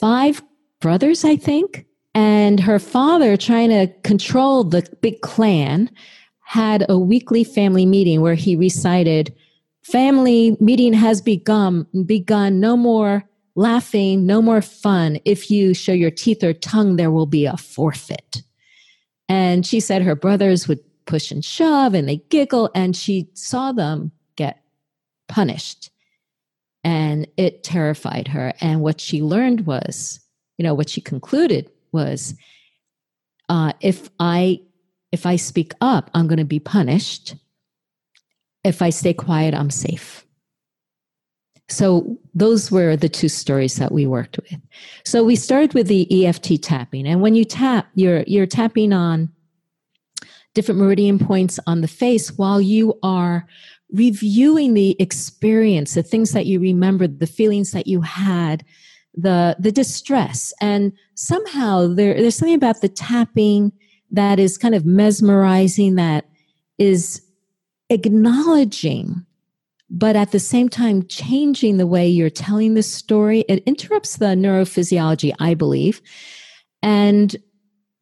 five 0.00 0.42
brothers, 0.80 1.24
I 1.24 1.36
think. 1.36 1.86
And 2.14 2.58
her 2.58 2.78
father, 2.78 3.36
trying 3.36 3.68
to 3.70 3.92
control 4.02 4.64
the 4.64 4.88
big 5.00 5.20
clan, 5.20 5.90
had 6.44 6.84
a 6.88 6.98
weekly 6.98 7.44
family 7.44 7.86
meeting 7.86 8.20
where 8.20 8.34
he 8.34 8.56
recited 8.56 9.34
family 9.90 10.56
meeting 10.60 10.92
has 10.92 11.20
begun 11.20 11.86
begun. 12.06 12.60
No 12.60 12.76
more 12.76 13.24
laughing 13.56 14.26
no 14.26 14.40
more 14.40 14.62
fun. 14.62 15.18
If 15.24 15.50
you 15.50 15.74
show 15.74 15.92
your 15.92 16.10
teeth 16.10 16.42
or 16.42 16.52
tongue 16.52 16.96
there 16.96 17.10
will 17.10 17.26
be 17.26 17.46
a 17.46 17.56
forfeit. 17.56 18.42
And 19.28 19.66
she 19.66 19.80
said 19.80 20.02
her 20.02 20.14
brothers 20.14 20.66
would 20.68 20.80
push 21.06 21.30
and 21.30 21.44
shove 21.44 21.94
and 21.94 22.08
they 22.08 22.16
giggle 22.30 22.70
and 22.74 22.96
she 22.96 23.28
saw 23.34 23.72
them 23.72 24.12
get 24.36 24.62
punished. 25.28 25.90
And 26.82 27.26
it 27.36 27.62
terrified 27.62 28.28
her. 28.28 28.54
And 28.60 28.80
what 28.80 29.00
she 29.00 29.22
learned 29.22 29.66
was 29.66 30.20
you 30.60 30.64
know 30.64 30.74
what 30.74 30.90
she 30.90 31.00
concluded 31.00 31.70
was 31.90 32.34
uh, 33.48 33.72
if 33.80 34.10
i 34.20 34.60
if 35.10 35.24
i 35.24 35.34
speak 35.34 35.72
up 35.80 36.10
i'm 36.12 36.26
going 36.28 36.38
to 36.38 36.44
be 36.44 36.60
punished 36.60 37.34
if 38.64 38.82
I 38.82 38.90
stay 38.90 39.14
quiet, 39.14 39.54
I'm 39.54 39.70
safe. 39.70 40.26
So 41.68 42.18
those 42.34 42.70
were 42.70 42.96
the 42.96 43.08
two 43.08 43.28
stories 43.28 43.76
that 43.76 43.92
we 43.92 44.06
worked 44.06 44.38
with. 44.38 44.60
So 45.04 45.22
we 45.22 45.36
started 45.36 45.72
with 45.72 45.86
the 45.86 46.26
EFT 46.26 46.60
tapping. 46.62 47.06
And 47.06 47.20
when 47.20 47.34
you 47.36 47.44
tap, 47.44 47.88
you're 47.94 48.24
you're 48.26 48.46
tapping 48.46 48.92
on 48.92 49.30
different 50.54 50.80
meridian 50.80 51.18
points 51.18 51.60
on 51.66 51.80
the 51.80 51.88
face 51.88 52.36
while 52.36 52.60
you 52.60 52.98
are 53.04 53.46
reviewing 53.92 54.74
the 54.74 54.96
experience, 55.00 55.94
the 55.94 56.02
things 56.02 56.32
that 56.32 56.46
you 56.46 56.58
remembered, 56.58 57.20
the 57.20 57.26
feelings 57.26 57.70
that 57.70 57.86
you 57.86 58.00
had, 58.00 58.64
the 59.14 59.56
the 59.60 59.72
distress. 59.72 60.52
And 60.60 60.92
somehow 61.14 61.86
there, 61.86 62.14
there's 62.14 62.36
something 62.36 62.54
about 62.54 62.80
the 62.80 62.88
tapping 62.88 63.72
that 64.10 64.40
is 64.40 64.58
kind 64.58 64.74
of 64.74 64.84
mesmerizing 64.84 65.94
that 65.94 66.28
is 66.78 67.22
acknowledging 67.90 69.26
but 69.90 70.14
at 70.14 70.30
the 70.30 70.38
same 70.38 70.68
time 70.68 71.04
changing 71.08 71.76
the 71.76 71.86
way 71.86 72.08
you're 72.08 72.30
telling 72.30 72.74
the 72.74 72.82
story. 72.82 73.40
It 73.48 73.62
interrupts 73.66 74.16
the 74.16 74.26
neurophysiology 74.26 75.34
i 75.40 75.54
believe 75.54 76.00
and 76.82 77.36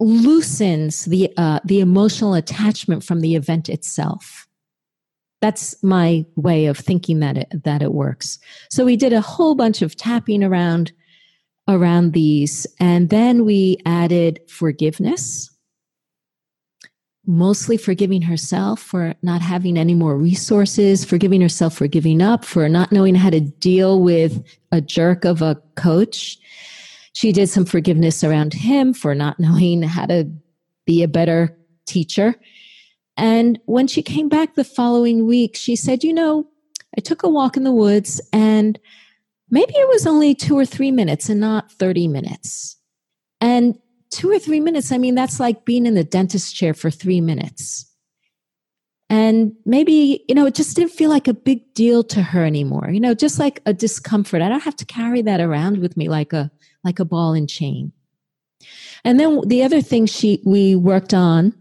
loosens 0.01 1.07
the 1.07 1.33
uh, 1.37 1.61
the 1.65 1.81
emotional 1.81 2.35
attachment 2.35 3.03
from 3.03 3.21
the 3.21 3.35
event 3.35 3.69
itself. 3.69 4.47
That's 5.41 5.83
my 5.83 6.25
way 6.37 6.67
of 6.67 6.79
thinking 6.79 7.21
that 7.21 7.39
it 7.39 7.65
that 7.65 7.83
it 7.83 7.93
works. 7.93 8.39
So 8.71 8.85
we 8.85 8.97
did 8.97 9.13
a 9.13 9.21
whole 9.21 9.55
bunch 9.55 9.83
of 9.83 9.97
tapping 9.97 10.45
around 10.45 10.93
around 11.69 12.13
these 12.13 12.67
and 12.81 13.11
then 13.11 13.45
we 13.45 13.79
added 13.85 14.41
forgiveness 14.49 15.51
mostly 17.29 17.77
forgiving 17.77 18.23
herself 18.23 18.81
for 18.81 19.15
not 19.21 19.43
having 19.43 19.77
any 19.77 19.93
more 19.93 20.17
resources, 20.17 21.05
forgiving 21.05 21.43
herself 21.43 21.75
for 21.75 21.87
giving 21.87 22.23
up, 22.23 22.43
for 22.43 22.71
not 22.71 22.91
knowing 22.91 23.15
how 23.15 23.29
to 23.29 23.39
deal 23.39 24.01
with 24.01 24.43
a 24.73 24.81
jerk 24.81 25.27
of 25.27 25.43
a 25.43 25.61
coach. 25.77 26.39
She 27.13 27.31
did 27.31 27.51
some 27.51 27.67
forgiveness 27.67 28.25
around 28.25 28.55
him 28.55 28.95
for 28.95 29.15
not 29.15 29.39
knowing 29.41 29.83
how 29.83 30.07
to 30.07 30.27
be 30.87 31.03
a 31.03 31.09
better 31.09 31.55
teacher. 31.85 32.35
And 33.19 33.61
when 33.67 33.89
she 33.89 34.03
came 34.03 34.31
back 34.31 34.55
the 34.55 34.65
following 34.65 35.27
week, 35.27 35.55
she 35.55 35.77
said, 35.77 36.03
You 36.03 36.15
know, 36.15 36.49
I 36.97 37.03
took 37.03 37.23
a 37.23 37.29
walk 37.29 37.59
in 37.59 37.65
the 37.65 37.73
woods 37.73 38.23
and 38.33 38.79
maybe 39.51 39.75
it 39.75 39.89
was 39.89 40.07
only 40.07 40.35
two 40.35 40.57
or 40.57 40.65
three 40.65 40.93
minutes 40.93 41.29
and 41.29 41.41
not 41.41 41.71
30 41.73 42.09
minutes. 42.09 42.77
And 43.39 43.79
two 44.11 44.31
or 44.31 44.39
three 44.39 44.61
minutes, 44.61 44.93
I 44.93 44.99
mean, 44.99 45.15
that's 45.15 45.41
like 45.41 45.65
being 45.65 45.87
in 45.87 45.95
the 45.95 46.05
dentist 46.05 46.55
chair 46.55 46.75
for 46.75 46.91
three 46.91 47.21
minutes. 47.21 47.85
And 49.11 49.53
maybe, 49.65 50.25
you 50.29 50.35
know, 50.35 50.47
it 50.47 50.55
just 50.55 50.77
didn't 50.77 50.93
feel 50.93 51.09
like 51.09 51.29
a 51.29 51.35
big 51.35 51.73
deal 51.75 52.05
to 52.05 52.23
her 52.23 52.45
anymore. 52.45 52.91
You 52.91 53.01
know, 53.01 53.15
just 53.15 53.39
like 53.39 53.63
a 53.65 53.73
discomfort. 53.73 54.43
I 54.43 54.49
don't 54.49 54.63
have 54.63 54.77
to 54.77 54.85
carry 54.85 55.23
that 55.23 55.41
around 55.41 55.79
with 55.79 55.97
me 55.97 56.09
like 56.09 56.33
a 56.33 56.51
like 56.85 56.99
a 56.99 57.05
ball 57.05 57.33
and 57.33 57.49
chain. 57.49 57.93
And 59.05 59.19
then 59.19 59.41
the 59.47 59.63
other 59.63 59.81
thing 59.81 60.07
she 60.07 60.43
we 60.45 60.77
worked 60.77 61.15
on 61.15 61.55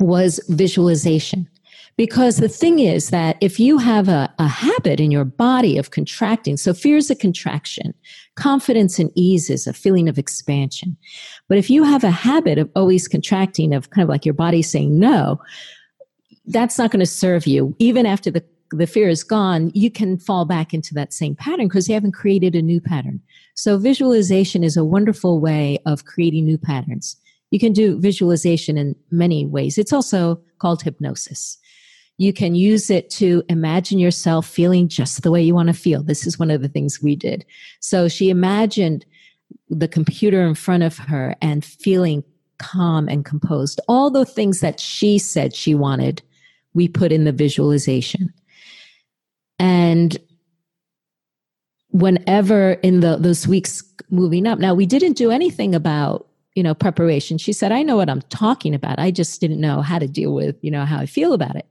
was 0.00 0.40
visualization. 0.48 1.48
Because 1.96 2.38
the 2.38 2.48
thing 2.48 2.80
is 2.80 3.10
that 3.10 3.36
if 3.40 3.60
you 3.60 3.78
have 3.78 4.08
a, 4.08 4.32
a 4.38 4.48
habit 4.48 4.98
in 4.98 5.12
your 5.12 5.24
body 5.24 5.78
of 5.78 5.92
contracting, 5.92 6.56
so 6.56 6.74
fear 6.74 6.96
is 6.96 7.08
a 7.08 7.14
contraction, 7.14 7.94
confidence 8.34 8.98
and 8.98 9.10
ease 9.14 9.48
is 9.48 9.66
a 9.66 9.72
feeling 9.72 10.08
of 10.08 10.18
expansion. 10.18 10.96
But 11.48 11.58
if 11.58 11.70
you 11.70 11.84
have 11.84 12.02
a 12.02 12.10
habit 12.10 12.58
of 12.58 12.68
always 12.74 13.06
contracting, 13.06 13.72
of 13.72 13.90
kind 13.90 14.02
of 14.02 14.08
like 14.08 14.24
your 14.24 14.34
body 14.34 14.60
saying 14.60 14.98
no, 14.98 15.40
that's 16.46 16.78
not 16.78 16.90
going 16.90 17.00
to 17.00 17.06
serve 17.06 17.46
you. 17.46 17.76
Even 17.78 18.06
after 18.06 18.30
the, 18.30 18.44
the 18.70 18.88
fear 18.88 19.08
is 19.08 19.22
gone, 19.22 19.70
you 19.72 19.90
can 19.90 20.18
fall 20.18 20.44
back 20.44 20.74
into 20.74 20.94
that 20.94 21.12
same 21.12 21.36
pattern 21.36 21.68
because 21.68 21.88
you 21.88 21.94
haven't 21.94 22.12
created 22.12 22.56
a 22.56 22.62
new 22.62 22.80
pattern. 22.80 23.20
So 23.54 23.78
visualization 23.78 24.64
is 24.64 24.76
a 24.76 24.84
wonderful 24.84 25.40
way 25.40 25.78
of 25.86 26.06
creating 26.06 26.44
new 26.44 26.58
patterns. 26.58 27.16
You 27.50 27.60
can 27.60 27.72
do 27.72 28.00
visualization 28.00 28.76
in 28.76 28.96
many 29.12 29.46
ways. 29.46 29.78
It's 29.78 29.92
also 29.92 30.40
called 30.58 30.82
hypnosis. 30.82 31.56
You 32.16 32.32
can 32.32 32.54
use 32.54 32.90
it 32.90 33.10
to 33.10 33.42
imagine 33.48 33.98
yourself 33.98 34.46
feeling 34.46 34.88
just 34.88 35.22
the 35.22 35.30
way 35.30 35.42
you 35.42 35.54
want 35.54 35.68
to 35.68 35.74
feel. 35.74 36.02
This 36.02 36.26
is 36.26 36.38
one 36.38 36.50
of 36.50 36.62
the 36.62 36.68
things 36.68 37.02
we 37.02 37.16
did. 37.16 37.44
So 37.80 38.08
she 38.08 38.30
imagined 38.30 39.04
the 39.68 39.88
computer 39.88 40.46
in 40.46 40.54
front 40.54 40.82
of 40.82 40.96
her 40.96 41.34
and 41.42 41.64
feeling 41.64 42.22
calm 42.58 43.08
and 43.08 43.24
composed. 43.24 43.80
All 43.88 44.10
the 44.10 44.24
things 44.24 44.60
that 44.60 44.78
she 44.78 45.18
said 45.18 45.54
she 45.54 45.74
wanted 45.74 46.22
we 46.72 46.88
put 46.88 47.12
in 47.12 47.24
the 47.24 47.32
visualization. 47.32 48.32
And 49.58 50.16
whenever 51.90 52.72
in 52.72 53.00
the 53.00 53.16
those 53.16 53.46
weeks 53.46 53.82
moving 54.10 54.46
up, 54.46 54.58
now 54.58 54.74
we 54.74 54.86
didn't 54.86 55.14
do 55.14 55.30
anything 55.30 55.74
about 55.74 56.28
you 56.54 56.62
know 56.62 56.74
preparation. 56.74 57.38
She 57.38 57.52
said, 57.52 57.72
"I 57.72 57.82
know 57.82 57.96
what 57.96 58.10
I'm 58.10 58.22
talking 58.22 58.74
about. 58.74 58.98
I 58.98 59.10
just 59.10 59.40
didn't 59.40 59.60
know 59.60 59.80
how 59.80 59.98
to 59.98 60.08
deal 60.08 60.34
with 60.34 60.56
you 60.62 60.70
know 60.70 60.84
how 60.84 60.98
I 60.98 61.06
feel 61.06 61.32
about 61.32 61.56
it." 61.56 61.66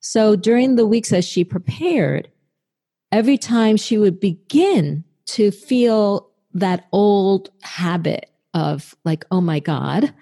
So 0.00 0.36
during 0.36 0.76
the 0.76 0.86
weeks 0.86 1.12
as 1.12 1.24
she 1.24 1.44
prepared, 1.44 2.28
every 3.12 3.38
time 3.38 3.76
she 3.76 3.98
would 3.98 4.20
begin 4.20 5.04
to 5.26 5.50
feel 5.50 6.30
that 6.54 6.86
old 6.92 7.50
habit 7.62 8.30
of 8.54 8.94
like, 9.04 9.24
"Oh 9.30 9.40
my 9.40 9.60
God," 9.60 10.12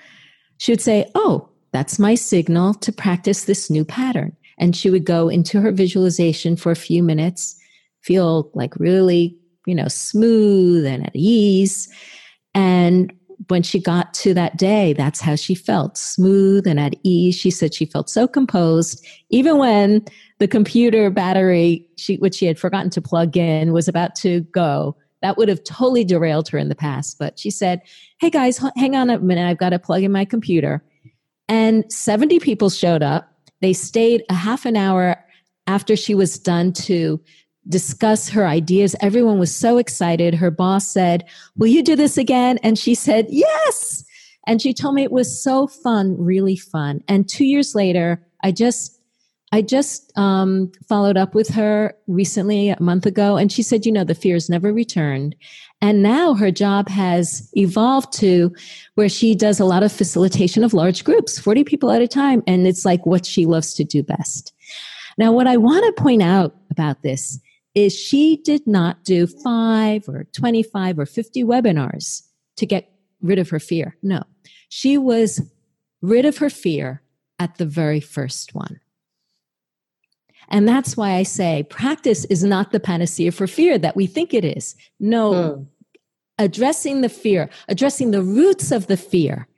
she 0.58 0.72
would 0.72 0.80
say, 0.80 1.10
"Oh." 1.14 1.48
That's 1.74 1.98
my 1.98 2.14
signal 2.14 2.74
to 2.74 2.92
practice 2.92 3.46
this 3.46 3.68
new 3.68 3.84
pattern. 3.84 4.36
And 4.58 4.76
she 4.76 4.90
would 4.90 5.04
go 5.04 5.28
into 5.28 5.60
her 5.60 5.72
visualization 5.72 6.54
for 6.54 6.70
a 6.70 6.76
few 6.76 7.02
minutes, 7.02 7.56
feel 8.00 8.48
like 8.54 8.76
really, 8.76 9.36
you 9.66 9.74
know, 9.74 9.88
smooth 9.88 10.86
and 10.86 11.04
at 11.04 11.16
ease. 11.16 11.88
And 12.54 13.12
when 13.48 13.62
she 13.62 13.80
got 13.80 14.14
to 14.14 14.34
that 14.34 14.56
day, 14.56 14.92
that's 14.92 15.20
how 15.20 15.34
she 15.34 15.54
felt 15.54 15.96
smooth 15.96 16.66
and 16.66 16.78
at 16.78 16.94
ease. 17.02 17.34
She 17.34 17.50
said 17.50 17.74
she 17.74 17.86
felt 17.86 18.08
so 18.08 18.26
composed, 18.26 19.04
even 19.30 19.58
when 19.58 20.04
the 20.38 20.48
computer 20.48 21.10
battery, 21.10 21.86
she, 21.96 22.16
which 22.16 22.34
she 22.34 22.46
had 22.46 22.58
forgotten 22.58 22.90
to 22.90 23.02
plug 23.02 23.36
in, 23.36 23.72
was 23.72 23.88
about 23.88 24.14
to 24.16 24.40
go. 24.52 24.96
That 25.22 25.36
would 25.36 25.48
have 25.48 25.64
totally 25.64 26.04
derailed 26.04 26.48
her 26.50 26.58
in 26.58 26.68
the 26.68 26.74
past. 26.74 27.18
But 27.18 27.38
she 27.38 27.50
said, 27.50 27.80
Hey 28.20 28.30
guys, 28.30 28.62
hang 28.76 28.94
on 28.94 29.10
a 29.10 29.18
minute. 29.18 29.48
I've 29.48 29.58
got 29.58 29.70
to 29.70 29.78
plug 29.78 30.02
in 30.02 30.12
my 30.12 30.24
computer. 30.24 30.84
And 31.48 31.90
70 31.92 32.40
people 32.40 32.70
showed 32.70 33.02
up. 33.02 33.30
They 33.60 33.72
stayed 33.72 34.24
a 34.28 34.34
half 34.34 34.66
an 34.66 34.76
hour 34.76 35.16
after 35.66 35.96
she 35.96 36.14
was 36.14 36.38
done 36.38 36.72
to 36.72 37.20
discuss 37.68 38.28
her 38.28 38.46
ideas. 38.46 38.94
Everyone 39.00 39.38
was 39.38 39.54
so 39.54 39.78
excited. 39.78 40.34
Her 40.34 40.50
boss 40.50 40.86
said, 40.86 41.24
Will 41.56 41.68
you 41.68 41.82
do 41.82 41.96
this 41.96 42.16
again? 42.18 42.58
And 42.62 42.78
she 42.78 42.94
said, 42.94 43.26
Yes. 43.30 44.04
And 44.46 44.60
she 44.60 44.74
told 44.74 44.94
me 44.94 45.02
it 45.02 45.12
was 45.12 45.42
so 45.42 45.66
fun, 45.66 46.16
really 46.18 46.56
fun. 46.56 47.02
And 47.08 47.28
two 47.28 47.46
years 47.46 47.74
later, 47.74 48.24
I 48.42 48.52
just 48.52 49.00
I 49.54 49.62
just 49.62 50.10
um, 50.18 50.72
followed 50.88 51.16
up 51.16 51.32
with 51.32 51.48
her 51.50 51.94
recently, 52.08 52.70
a 52.70 52.82
month 52.82 53.06
ago, 53.06 53.36
and 53.36 53.52
she 53.52 53.62
said, 53.62 53.86
you 53.86 53.92
know, 53.92 54.02
the 54.02 54.12
fears 54.12 54.50
never 54.50 54.72
returned. 54.72 55.36
And 55.80 56.02
now 56.02 56.34
her 56.34 56.50
job 56.50 56.88
has 56.88 57.48
evolved 57.56 58.12
to 58.14 58.52
where 58.96 59.08
she 59.08 59.36
does 59.36 59.60
a 59.60 59.64
lot 59.64 59.84
of 59.84 59.92
facilitation 59.92 60.64
of 60.64 60.74
large 60.74 61.04
groups, 61.04 61.38
40 61.38 61.62
people 61.62 61.92
at 61.92 62.02
a 62.02 62.08
time. 62.08 62.42
And 62.48 62.66
it's 62.66 62.84
like 62.84 63.06
what 63.06 63.24
she 63.24 63.46
loves 63.46 63.74
to 63.74 63.84
do 63.84 64.02
best. 64.02 64.52
Now, 65.18 65.30
what 65.30 65.46
I 65.46 65.56
want 65.56 65.84
to 65.86 66.02
point 66.02 66.22
out 66.22 66.56
about 66.70 67.02
this 67.02 67.38
is 67.74 67.92
she 67.92 68.36
did 68.36 68.66
not 68.66 69.04
do 69.04 69.26
five 69.26 70.08
or 70.08 70.24
25 70.32 70.98
or 70.98 71.06
50 71.06 71.44
webinars 71.44 72.22
to 72.56 72.66
get 72.66 72.92
rid 73.20 73.38
of 73.38 73.50
her 73.50 73.58
fear. 73.58 73.96
No, 74.02 74.22
she 74.68 74.96
was 74.96 75.40
rid 76.02 76.24
of 76.24 76.38
her 76.38 76.50
fear 76.50 77.02
at 77.38 77.56
the 77.56 77.66
very 77.66 78.00
first 78.00 78.54
one. 78.54 78.80
And 80.48 80.68
that's 80.68 80.96
why 80.96 81.14
I 81.14 81.22
say 81.22 81.62
practice 81.64 82.24
is 82.26 82.44
not 82.44 82.70
the 82.70 82.80
panacea 82.80 83.32
for 83.32 83.46
fear 83.46 83.78
that 83.78 83.96
we 83.96 84.06
think 84.06 84.34
it 84.34 84.44
is. 84.44 84.76
No, 85.00 85.54
hmm. 85.54 85.62
addressing 86.38 87.00
the 87.00 87.08
fear, 87.08 87.48
addressing 87.68 88.10
the 88.10 88.22
roots 88.22 88.70
of 88.70 88.86
the 88.86 88.96
fear 88.96 89.48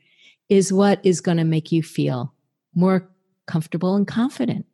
is 0.48 0.72
what 0.72 1.00
is 1.04 1.20
going 1.20 1.38
to 1.38 1.44
make 1.44 1.72
you 1.72 1.82
feel 1.82 2.32
more 2.74 3.10
comfortable 3.46 3.96
and 3.96 4.06
confident. 4.06 4.66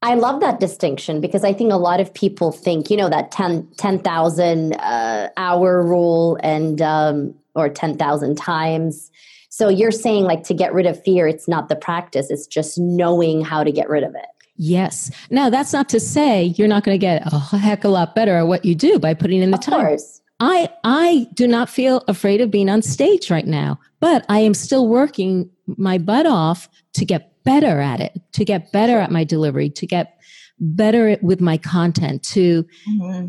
I 0.00 0.14
love 0.14 0.40
that 0.40 0.60
distinction 0.60 1.20
because 1.20 1.42
I 1.42 1.52
think 1.52 1.72
a 1.72 1.76
lot 1.76 1.98
of 1.98 2.14
people 2.14 2.52
think, 2.52 2.88
you 2.88 2.96
know, 2.96 3.08
that 3.08 3.32
10,000 3.32 3.72
10, 3.76 4.80
uh, 4.80 5.28
hour 5.36 5.82
rule 5.82 6.38
and, 6.42 6.80
um, 6.80 7.34
or 7.54 7.68
10,000 7.68 8.36
times 8.36 9.10
so 9.58 9.68
you're 9.68 9.90
saying 9.90 10.22
like 10.22 10.44
to 10.44 10.54
get 10.54 10.72
rid 10.72 10.86
of 10.86 11.02
fear, 11.02 11.26
it's 11.26 11.48
not 11.48 11.68
the 11.68 11.74
practice, 11.74 12.30
it's 12.30 12.46
just 12.46 12.78
knowing 12.78 13.42
how 13.42 13.64
to 13.64 13.72
get 13.72 13.88
rid 13.88 14.04
of 14.04 14.14
it. 14.14 14.26
Yes. 14.54 15.10
Now 15.30 15.50
that's 15.50 15.72
not 15.72 15.88
to 15.88 15.98
say 15.98 16.44
you're 16.44 16.68
not 16.68 16.84
going 16.84 16.94
to 16.94 16.98
get 16.98 17.22
a 17.26 17.38
heck 17.38 17.80
of 17.80 17.90
a 17.90 17.92
lot 17.92 18.14
better 18.14 18.36
at 18.36 18.46
what 18.46 18.64
you 18.64 18.76
do 18.76 19.00
by 19.00 19.14
putting 19.14 19.42
in 19.42 19.50
the 19.50 19.58
of 19.58 19.64
time. 19.64 19.80
Course. 19.80 20.20
I 20.38 20.68
I 20.84 21.26
do 21.34 21.48
not 21.48 21.68
feel 21.68 22.04
afraid 22.06 22.40
of 22.40 22.52
being 22.52 22.68
on 22.68 22.82
stage 22.82 23.32
right 23.32 23.46
now, 23.46 23.80
but 23.98 24.24
I 24.28 24.38
am 24.38 24.54
still 24.54 24.86
working 24.86 25.50
my 25.66 25.98
butt 25.98 26.26
off 26.26 26.68
to 26.92 27.04
get 27.04 27.32
better 27.48 27.80
at 27.80 28.00
it, 28.00 28.20
to 28.32 28.44
get 28.44 28.72
better 28.72 28.98
at 28.98 29.10
my 29.10 29.24
delivery, 29.24 29.70
to 29.70 29.86
get 29.86 30.20
better 30.60 31.16
with 31.22 31.40
my 31.40 31.56
content, 31.56 32.22
to 32.22 32.64
mm-hmm. 32.88 33.26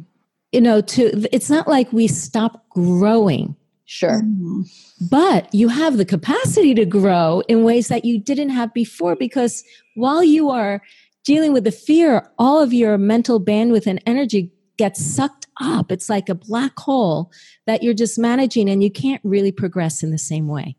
you 0.51 0.61
know, 0.61 0.81
to 0.81 1.27
it's 1.33 1.49
not 1.49 1.67
like 1.67 1.91
we 1.93 2.07
stop 2.07 2.67
growing 2.69 3.55
Sure. 3.91 4.21
Mm-hmm. 4.21 4.61
But 5.09 5.51
you 5.51 5.67
have 5.69 5.97
the 5.97 6.05
capacity 6.05 6.75
to 6.75 6.85
grow 6.85 7.41
in 7.47 7.63
ways 7.63 7.87
that 7.87 8.05
you 8.05 8.19
didn't 8.19 8.49
have 8.49 8.71
before 8.71 9.15
because 9.15 9.63
while 9.95 10.23
you 10.23 10.51
are 10.51 10.83
dealing 11.25 11.53
with 11.53 11.63
the 11.63 11.71
fear, 11.71 12.29
all 12.37 12.61
of 12.61 12.71
your 12.71 12.99
mental 12.99 13.43
bandwidth 13.43 13.87
and 13.87 13.99
energy 14.05 14.51
gets 14.77 15.03
sucked 15.03 15.47
up. 15.59 15.91
It's 15.91 16.07
like 16.07 16.29
a 16.29 16.35
black 16.35 16.77
hole 16.77 17.31
that 17.65 17.81
you're 17.81 17.95
just 17.95 18.19
managing 18.19 18.69
and 18.69 18.83
you 18.83 18.91
can't 18.91 19.21
really 19.23 19.51
progress 19.51 20.03
in 20.03 20.11
the 20.11 20.19
same 20.19 20.47
way. 20.47 20.75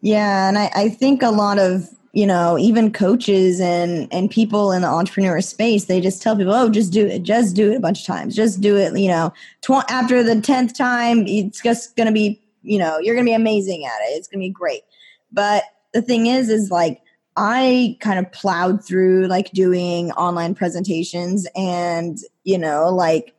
Yeah. 0.00 0.48
And 0.48 0.58
I, 0.58 0.70
I 0.74 0.88
think 0.88 1.22
a 1.22 1.30
lot 1.30 1.58
of 1.58 1.88
you 2.12 2.26
know 2.26 2.58
even 2.58 2.92
coaches 2.92 3.60
and 3.60 4.12
and 4.12 4.30
people 4.30 4.72
in 4.72 4.82
the 4.82 4.88
entrepreneur 4.88 5.40
space 5.40 5.84
they 5.84 6.00
just 6.00 6.22
tell 6.22 6.36
people 6.36 6.54
oh 6.54 6.70
just 6.70 6.92
do 6.92 7.06
it 7.06 7.22
just 7.22 7.54
do 7.54 7.70
it 7.70 7.76
a 7.76 7.80
bunch 7.80 8.00
of 8.00 8.06
times 8.06 8.34
just 8.34 8.60
do 8.60 8.76
it 8.76 8.98
you 8.98 9.08
know 9.08 9.32
tw- 9.60 9.88
after 9.90 10.22
the 10.22 10.34
10th 10.34 10.76
time 10.76 11.26
it's 11.26 11.62
just 11.62 11.94
to 11.96 12.12
be 12.12 12.40
you 12.62 12.78
know 12.78 12.98
you're 12.98 13.14
to 13.24 13.30
be 13.30 13.34
amazing 13.34 13.84
at 13.84 14.00
it 14.08 14.16
it's 14.16 14.26
to 14.28 14.38
be 14.38 14.48
great 14.48 14.82
but 15.30 15.64
the 15.92 16.02
thing 16.02 16.26
is 16.26 16.48
is 16.48 16.70
like 16.70 17.00
i 17.36 17.96
kind 18.00 18.18
of 18.18 18.30
plowed 18.32 18.82
through 18.82 19.26
like 19.26 19.50
doing 19.52 20.10
online 20.12 20.54
presentations 20.54 21.46
and 21.54 22.18
you 22.44 22.58
know 22.58 22.88
like 22.88 23.34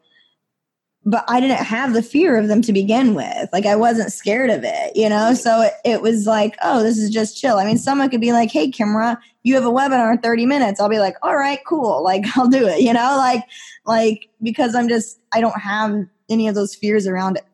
but 1.06 1.24
I 1.28 1.40
didn't 1.40 1.58
have 1.58 1.94
the 1.94 2.04
fear 2.04 2.38
of 2.38 2.48
them 2.48 2.62
to 2.64 2.74
begin 2.74 3.16
with. 3.16 3.50
Like 3.54 3.66
I 3.66 3.76
wasn't 3.76 4.12
scared 4.12 4.50
of 4.50 4.64
it, 4.64 4.96
you 4.96 5.08
know? 5.08 5.34
So 5.34 5.62
it, 5.62 5.74
it, 5.86 6.02
was 6.02 6.28
like, 6.28 6.58
oh, 6.62 6.84
this 6.84 6.98
is 6.98 7.10
just 7.10 7.40
chill. 7.40 7.58
I 7.58 7.66
mean, 7.66 7.78
someone 7.78 8.10
could 8.10 8.22
be 8.22 8.34
like, 8.34 8.52
hey, 8.52 8.70
Kimra, 8.70 9.18
you 9.44 9.56
have 9.56 9.66
a 9.66 9.72
webinar 9.72 10.12
in 10.12 10.20
30 10.20 10.46
minutes. 10.46 10.80
I'll 10.80 10.90
be 10.90 11.00
like, 11.00 11.16
all 11.22 11.38
right, 11.38 11.60
cool. 11.66 12.04
Like 12.04 12.26
I'll 12.36 12.50
do 12.50 12.68
it, 12.68 12.82
you 12.82 12.94
know? 12.94 13.16
Like, 13.18 13.44
like, 13.86 14.30
because 14.44 14.76
I'm 14.76 14.90
just, 14.90 15.20
I 15.34 15.42
don't 15.42 15.60
have 15.60 16.06
any 16.30 16.48
of 16.48 16.56
those 16.56 16.76
fears 16.76 17.08
around 17.08 17.38
it. 17.38 17.46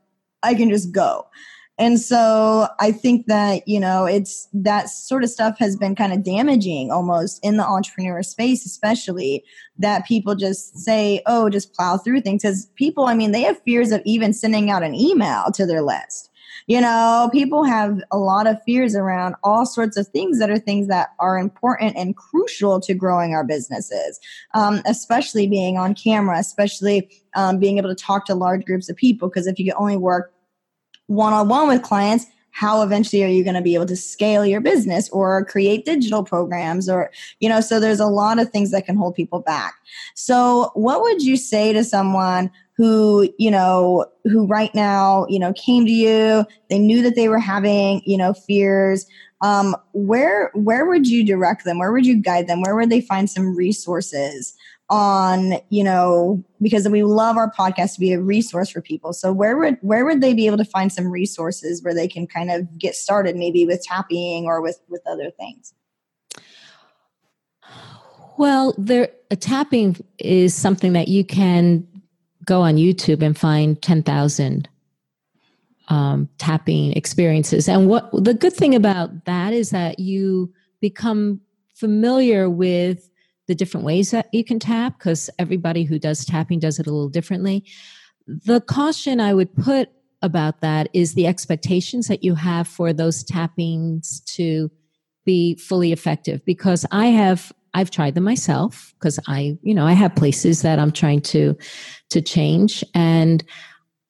I 0.43 0.55
can 0.55 0.69
just 0.69 0.91
go. 0.91 1.27
And 1.77 1.99
so 1.99 2.67
I 2.79 2.91
think 2.91 3.25
that, 3.27 3.67
you 3.67 3.79
know, 3.79 4.05
it's 4.05 4.47
that 4.53 4.89
sort 4.89 5.23
of 5.23 5.29
stuff 5.29 5.57
has 5.59 5.75
been 5.75 5.93
kind 5.93 6.13
of 6.13 6.23
damaging 6.23 6.89
almost 6.89 7.39
in 7.43 7.57
the 7.57 7.65
entrepreneur 7.65 8.23
space, 8.23 8.65
especially 8.65 9.43
that 9.77 10.05
people 10.05 10.35
just 10.35 10.77
say, 10.77 11.21
oh, 11.25 11.49
just 11.49 11.73
plow 11.73 11.97
through 11.97 12.21
things. 12.21 12.43
Because 12.43 12.67
people, 12.75 13.05
I 13.05 13.13
mean, 13.13 13.33
they 13.33 13.41
have 13.41 13.61
fears 13.63 13.91
of 13.91 14.01
even 14.05 14.31
sending 14.31 14.69
out 14.69 14.83
an 14.83 14.95
email 14.95 15.45
to 15.53 15.65
their 15.65 15.81
list. 15.81 16.29
You 16.67 16.81
know, 16.81 17.29
people 17.31 17.63
have 17.63 18.01
a 18.11 18.17
lot 18.17 18.47
of 18.47 18.57
fears 18.63 18.95
around 18.95 19.35
all 19.43 19.65
sorts 19.65 19.97
of 19.97 20.07
things 20.07 20.39
that 20.39 20.49
are 20.49 20.57
things 20.57 20.87
that 20.87 21.09
are 21.19 21.37
important 21.37 21.95
and 21.95 22.15
crucial 22.15 22.79
to 22.81 22.93
growing 22.93 23.33
our 23.33 23.43
businesses, 23.43 24.19
um, 24.53 24.81
especially 24.85 25.47
being 25.47 25.77
on 25.77 25.93
camera, 25.93 26.39
especially 26.39 27.09
um, 27.35 27.59
being 27.59 27.77
able 27.77 27.89
to 27.89 27.95
talk 27.95 28.25
to 28.25 28.35
large 28.35 28.65
groups 28.65 28.89
of 28.89 28.95
people. 28.95 29.27
Because 29.27 29.45
if 29.45 29.59
you 29.59 29.65
can 29.65 29.75
only 29.77 29.97
work 29.97 30.31
one 31.07 31.33
on 31.33 31.47
one 31.47 31.67
with 31.67 31.83
clients, 31.83 32.25
how 32.55 32.81
eventually 32.81 33.21
are 33.21 33.27
you 33.27 33.43
going 33.43 33.55
to 33.55 33.61
be 33.61 33.75
able 33.75 33.85
to 33.85 33.97
scale 33.97 34.45
your 34.45 34.61
business 34.61 35.09
or 35.09 35.43
create 35.43 35.83
digital 35.83 36.23
programs 36.23 36.87
or 36.87 37.11
you 37.41 37.49
know 37.49 37.59
so 37.59 37.81
there's 37.81 37.99
a 37.99 38.05
lot 38.05 38.39
of 38.39 38.49
things 38.49 38.71
that 38.71 38.85
can 38.85 38.95
hold 38.95 39.13
people 39.13 39.41
back. 39.41 39.75
So 40.13 40.71
what 40.73 41.01
would 41.01 41.21
you 41.21 41.35
say 41.35 41.73
to 41.73 41.83
someone 41.83 42.49
who 42.77 43.29
you 43.37 43.51
know 43.51 44.05
who 44.23 44.47
right 44.47 44.73
now 44.73 45.25
you 45.29 45.37
know 45.37 45.53
came 45.53 45.85
to 45.85 45.91
you 45.91 46.45
they 46.69 46.79
knew 46.79 47.01
that 47.01 47.15
they 47.15 47.27
were 47.27 47.39
having 47.39 48.01
you 48.05 48.17
know 48.17 48.33
fears? 48.33 49.05
Um, 49.41 49.75
where 49.91 50.49
where 50.53 50.85
would 50.85 51.07
you 51.07 51.25
direct 51.25 51.65
them? 51.65 51.77
Where 51.77 51.91
would 51.91 52.05
you 52.05 52.15
guide 52.15 52.47
them? 52.47 52.61
Where 52.61 52.75
would 52.75 52.89
they 52.89 53.01
find 53.01 53.29
some 53.29 53.53
resources 53.53 54.55
on 54.89 55.53
you 55.69 55.83
know 55.83 56.43
because 56.61 56.87
we 56.87 57.03
love 57.03 57.37
our 57.37 57.51
podcast 57.51 57.95
to 57.95 57.99
be 57.99 58.13
a 58.13 58.21
resource 58.21 58.69
for 58.69 58.81
people. 58.81 59.13
So 59.13 59.33
where 59.33 59.57
would 59.57 59.77
where 59.81 60.05
would 60.05 60.21
they 60.21 60.33
be 60.33 60.45
able 60.45 60.57
to 60.57 60.65
find 60.65 60.91
some 60.91 61.07
resources 61.07 61.83
where 61.83 61.93
they 61.93 62.07
can 62.07 62.27
kind 62.27 62.51
of 62.51 62.77
get 62.77 62.95
started 62.95 63.35
maybe 63.35 63.65
with 63.65 63.83
tapping 63.83 64.45
or 64.45 64.61
with 64.61 64.79
with 64.87 65.01
other 65.07 65.31
things? 65.31 65.73
Well 68.37 68.75
there 68.77 69.09
tapping 69.39 69.97
is 70.19 70.53
something 70.53 70.93
that 70.93 71.07
you 71.07 71.25
can 71.25 71.87
go 72.45 72.61
on 72.61 72.75
youtube 72.75 73.23
and 73.23 73.35
find 73.35 73.81
10,000 73.81 74.69
um, 75.87 76.29
tapping 76.37 76.93
experiences. 76.93 77.67
And 77.69 77.87
what 77.87 78.09
the 78.11 78.33
good 78.33 78.53
thing 78.53 78.75
about 78.75 79.25
that 79.25 79.53
is 79.53 79.69
that 79.69 79.99
you 79.99 80.53
become 80.81 81.41
familiar 81.73 82.49
with 82.49 83.09
the 83.47 83.55
different 83.55 83.85
ways 83.85 84.11
that 84.11 84.27
you 84.33 84.43
can 84.43 84.59
tap 84.59 84.97
because 84.97 85.29
everybody 85.37 85.83
who 85.83 85.99
does 85.99 86.25
tapping 86.25 86.59
does 86.59 86.79
it 86.79 86.87
a 86.87 86.91
little 86.91 87.09
differently. 87.09 87.65
The 88.27 88.61
caution 88.61 89.19
I 89.19 89.33
would 89.33 89.55
put 89.55 89.89
about 90.21 90.61
that 90.61 90.89
is 90.93 91.13
the 91.13 91.27
expectations 91.27 92.07
that 92.07 92.23
you 92.23 92.35
have 92.35 92.67
for 92.67 92.91
those 92.91 93.23
tappings 93.23 94.21
to 94.35 94.71
be 95.25 95.55
fully 95.55 95.91
effective 95.91 96.43
because 96.45 96.85
I 96.91 97.07
have 97.07 97.51
I've 97.73 97.91
tried 97.91 98.15
them 98.15 98.23
myself 98.23 98.93
because 98.97 99.19
I, 99.27 99.57
you 99.61 99.75
know, 99.75 99.85
I 99.85 99.91
have 99.91 100.15
places 100.15 100.61
that 100.61 100.79
I'm 100.79 100.91
trying 100.91 101.21
to 101.21 101.57
to 102.09 102.21
change 102.21 102.83
and 102.93 103.43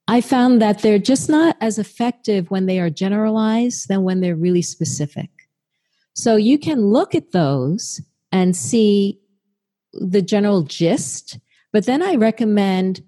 I 0.08 0.22
found 0.22 0.62
that 0.62 0.84
they're 0.84 1.00
just 1.00 1.30
not 1.30 1.58
as 1.62 1.80
effective 1.80 2.52
when 2.52 2.68
they 2.68 2.80
are 2.80 2.92
generalized 2.92 3.88
than 3.88 4.04
when 4.04 4.22
they're 4.22 4.36
really 4.36 4.62
specific. 4.62 5.30
So 6.14 6.36
you 6.36 6.60
can 6.60 6.88
look 6.88 7.16
at 7.16 7.32
those 7.32 8.02
and 8.32 8.56
see 8.56 9.20
the 9.96 10.22
general 10.22 10.64
gist, 10.64 11.40
but 11.72 11.86
then 11.86 12.02
I 12.02 12.16
recommend 12.16 13.04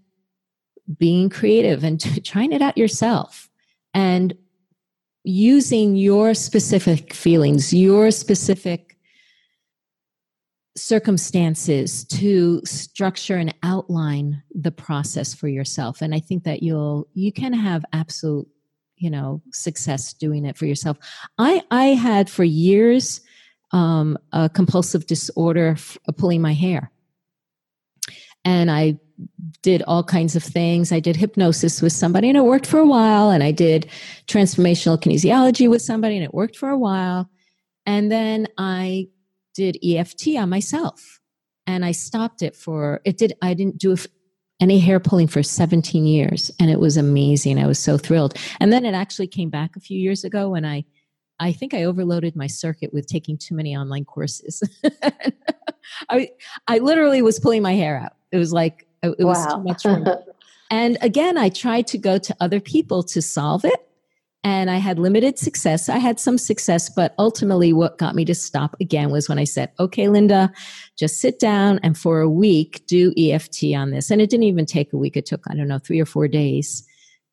being 0.97 1.29
creative 1.29 1.83
and 1.83 2.01
trying 2.25 2.51
it 2.51 2.61
out 2.61 2.77
yourself 2.77 3.49
and 3.93 4.35
using 5.23 5.95
your 5.95 6.33
specific 6.33 7.13
feelings, 7.13 7.73
your 7.73 8.11
specific 8.11 8.97
circumstances 10.77 12.05
to 12.05 12.61
structure 12.63 13.35
and 13.35 13.53
outline 13.63 14.43
the 14.53 14.71
process 14.71 15.33
for 15.33 15.47
yourself. 15.47 16.01
And 16.01 16.13
i 16.13 16.19
think 16.19 16.43
that 16.43 16.61
you'll 16.61 17.07
you 17.13 17.31
can 17.31 17.51
have 17.51 17.83
absolute 17.93 18.47
you 18.97 19.09
know 19.09 19.41
success 19.51 20.13
doing 20.13 20.45
it 20.45 20.55
for 20.55 20.65
yourself. 20.65 20.97
I 21.37 21.63
i 21.71 21.85
had 21.87 22.29
for 22.29 22.43
years 22.43 23.21
um, 23.71 24.17
a 24.31 24.49
compulsive 24.49 25.07
disorder, 25.07 25.69
f- 25.69 25.97
pulling 26.17 26.41
my 26.41 26.53
hair. 26.53 26.91
And 28.45 28.71
I 28.71 28.99
did 29.61 29.83
all 29.87 30.03
kinds 30.03 30.35
of 30.35 30.43
things. 30.43 30.91
I 30.91 30.99
did 30.99 31.15
hypnosis 31.15 31.81
with 31.81 31.91
somebody 31.93 32.29
and 32.29 32.37
it 32.37 32.45
worked 32.45 32.65
for 32.65 32.79
a 32.79 32.85
while. 32.85 33.29
And 33.29 33.43
I 33.43 33.51
did 33.51 33.89
transformational 34.27 35.01
kinesiology 35.01 35.69
with 35.69 35.81
somebody 35.81 36.15
and 36.15 36.23
it 36.23 36.33
worked 36.33 36.55
for 36.55 36.69
a 36.69 36.77
while. 36.77 37.29
And 37.85 38.11
then 38.11 38.47
I 38.57 39.07
did 39.55 39.77
EFT 39.83 40.37
on 40.37 40.49
myself 40.49 41.19
and 41.65 41.83
I 41.83 41.91
stopped 41.91 42.41
it 42.41 42.55
for, 42.55 43.01
it 43.05 43.17
did, 43.17 43.33
I 43.41 43.53
didn't 43.53 43.79
do 43.79 43.97
any 44.59 44.79
hair 44.79 44.99
pulling 44.99 45.27
for 45.27 45.43
17 45.43 46.05
years 46.05 46.51
and 46.59 46.69
it 46.69 46.79
was 46.79 46.97
amazing. 46.97 47.59
I 47.59 47.67
was 47.67 47.79
so 47.79 47.97
thrilled. 47.97 48.35
And 48.59 48.71
then 48.71 48.85
it 48.85 48.93
actually 48.93 49.27
came 49.27 49.49
back 49.49 49.75
a 49.75 49.79
few 49.79 49.99
years 49.99 50.23
ago 50.23 50.49
when 50.49 50.65
I 50.65 50.85
I 51.39 51.51
think 51.51 51.73
I 51.73 51.83
overloaded 51.83 52.35
my 52.35 52.47
circuit 52.47 52.93
with 52.93 53.07
taking 53.07 53.37
too 53.37 53.55
many 53.55 53.75
online 53.75 54.05
courses. 54.05 54.63
I 56.09 56.29
I 56.67 56.79
literally 56.79 57.21
was 57.21 57.39
pulling 57.39 57.61
my 57.61 57.73
hair 57.73 57.99
out. 57.99 58.13
It 58.31 58.37
was 58.37 58.53
like 58.53 58.87
oh, 59.03 59.15
it 59.17 59.23
wow. 59.23 59.31
was 59.33 59.53
too 59.53 59.63
much 59.63 59.81
for 59.83 59.99
me. 59.99 60.11
and 60.71 60.97
again, 61.01 61.37
I 61.37 61.49
tried 61.49 61.87
to 61.87 61.97
go 61.97 62.17
to 62.17 62.35
other 62.39 62.59
people 62.59 63.03
to 63.03 63.21
solve 63.21 63.65
it. 63.65 63.83
And 64.43 64.71
I 64.71 64.77
had 64.77 64.97
limited 64.97 65.37
success. 65.37 65.89
I 65.89 65.97
had 65.97 66.21
some 66.21 66.37
success, 66.37 66.89
but 66.89 67.13
ultimately, 67.19 67.73
what 67.73 67.97
got 67.97 68.15
me 68.15 68.23
to 68.25 68.35
stop 68.35 68.77
again 68.79 69.09
was 69.09 69.27
when 69.27 69.39
I 69.39 69.43
said, 69.43 69.71
okay, 69.77 70.07
Linda, 70.07 70.53
just 70.95 71.19
sit 71.19 71.37
down 71.37 71.79
and 71.83 71.97
for 71.97 72.21
a 72.21 72.29
week 72.29 72.81
do 72.87 73.13
EFT 73.17 73.73
on 73.75 73.91
this. 73.91 74.09
And 74.09 74.21
it 74.21 74.29
didn't 74.29 74.43
even 74.43 74.65
take 74.65 74.93
a 74.93 74.97
week, 74.97 75.17
it 75.17 75.25
took, 75.25 75.41
I 75.47 75.55
don't 75.55 75.67
know, 75.67 75.79
three 75.79 75.99
or 75.99 76.05
four 76.05 76.29
days 76.29 76.87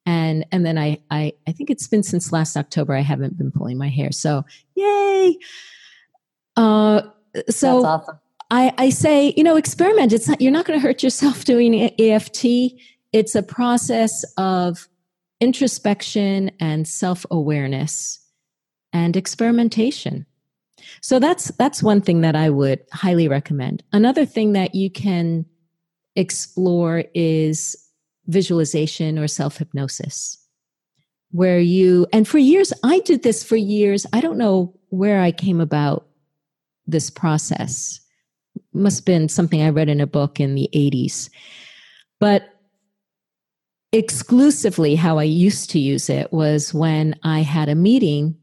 and 0.06 0.46
and 0.52 0.64
then 0.64 0.78
I, 0.78 0.98
I 1.10 1.32
I 1.46 1.52
think 1.52 1.70
it's 1.70 1.86
been 1.86 2.02
since 2.02 2.32
last 2.32 2.56
October 2.56 2.94
I 2.94 3.00
haven't 3.00 3.38
been 3.38 3.50
pulling 3.50 3.78
my 3.78 3.88
hair. 3.88 4.12
So 4.12 4.44
yay! 4.74 5.36
Uh, 6.56 7.02
so 7.48 7.82
That's 7.82 7.84
awesome. 7.84 8.20
I 8.50 8.72
I 8.78 8.90
say 8.90 9.34
you 9.36 9.42
know 9.44 9.56
experiment. 9.56 10.12
It's 10.12 10.28
not 10.28 10.40
you're 10.40 10.52
not 10.52 10.66
going 10.66 10.78
to 10.78 10.86
hurt 10.86 11.02
yourself 11.02 11.44
doing 11.44 11.92
EFT. 11.98 12.44
It's 13.12 13.34
a 13.34 13.42
process 13.42 14.24
of 14.36 14.88
introspection 15.40 16.50
and 16.60 16.86
self 16.86 17.26
awareness 17.30 18.20
and 18.92 19.16
experimentation. 19.16 20.26
So 21.00 21.18
that's 21.18 21.48
that's 21.52 21.82
one 21.82 22.00
thing 22.00 22.20
that 22.22 22.36
I 22.36 22.50
would 22.50 22.80
highly 22.92 23.28
recommend. 23.28 23.82
Another 23.92 24.24
thing 24.24 24.52
that 24.52 24.74
you 24.74 24.90
can 24.90 25.46
explore 26.16 27.04
is 27.14 27.76
visualization 28.26 29.18
or 29.18 29.28
self 29.28 29.58
hypnosis, 29.58 30.38
where 31.30 31.58
you, 31.58 32.06
and 32.12 32.26
for 32.26 32.38
years, 32.38 32.72
I 32.82 33.00
did 33.00 33.22
this 33.22 33.44
for 33.44 33.56
years. 33.56 34.06
I 34.12 34.20
don't 34.20 34.38
know 34.38 34.74
where 34.90 35.20
I 35.20 35.32
came 35.32 35.60
about 35.60 36.06
this 36.86 37.10
process. 37.10 38.00
Must 38.72 38.98
have 38.98 39.04
been 39.04 39.28
something 39.28 39.62
I 39.62 39.70
read 39.70 39.88
in 39.88 40.00
a 40.00 40.06
book 40.06 40.40
in 40.40 40.54
the 40.54 40.68
80s. 40.74 41.30
But 42.20 42.44
exclusively 43.92 44.96
how 44.96 45.18
I 45.18 45.24
used 45.24 45.70
to 45.70 45.78
use 45.78 46.10
it 46.10 46.32
was 46.32 46.74
when 46.74 47.14
I 47.22 47.40
had 47.40 47.68
a 47.68 47.76
meeting 47.76 48.36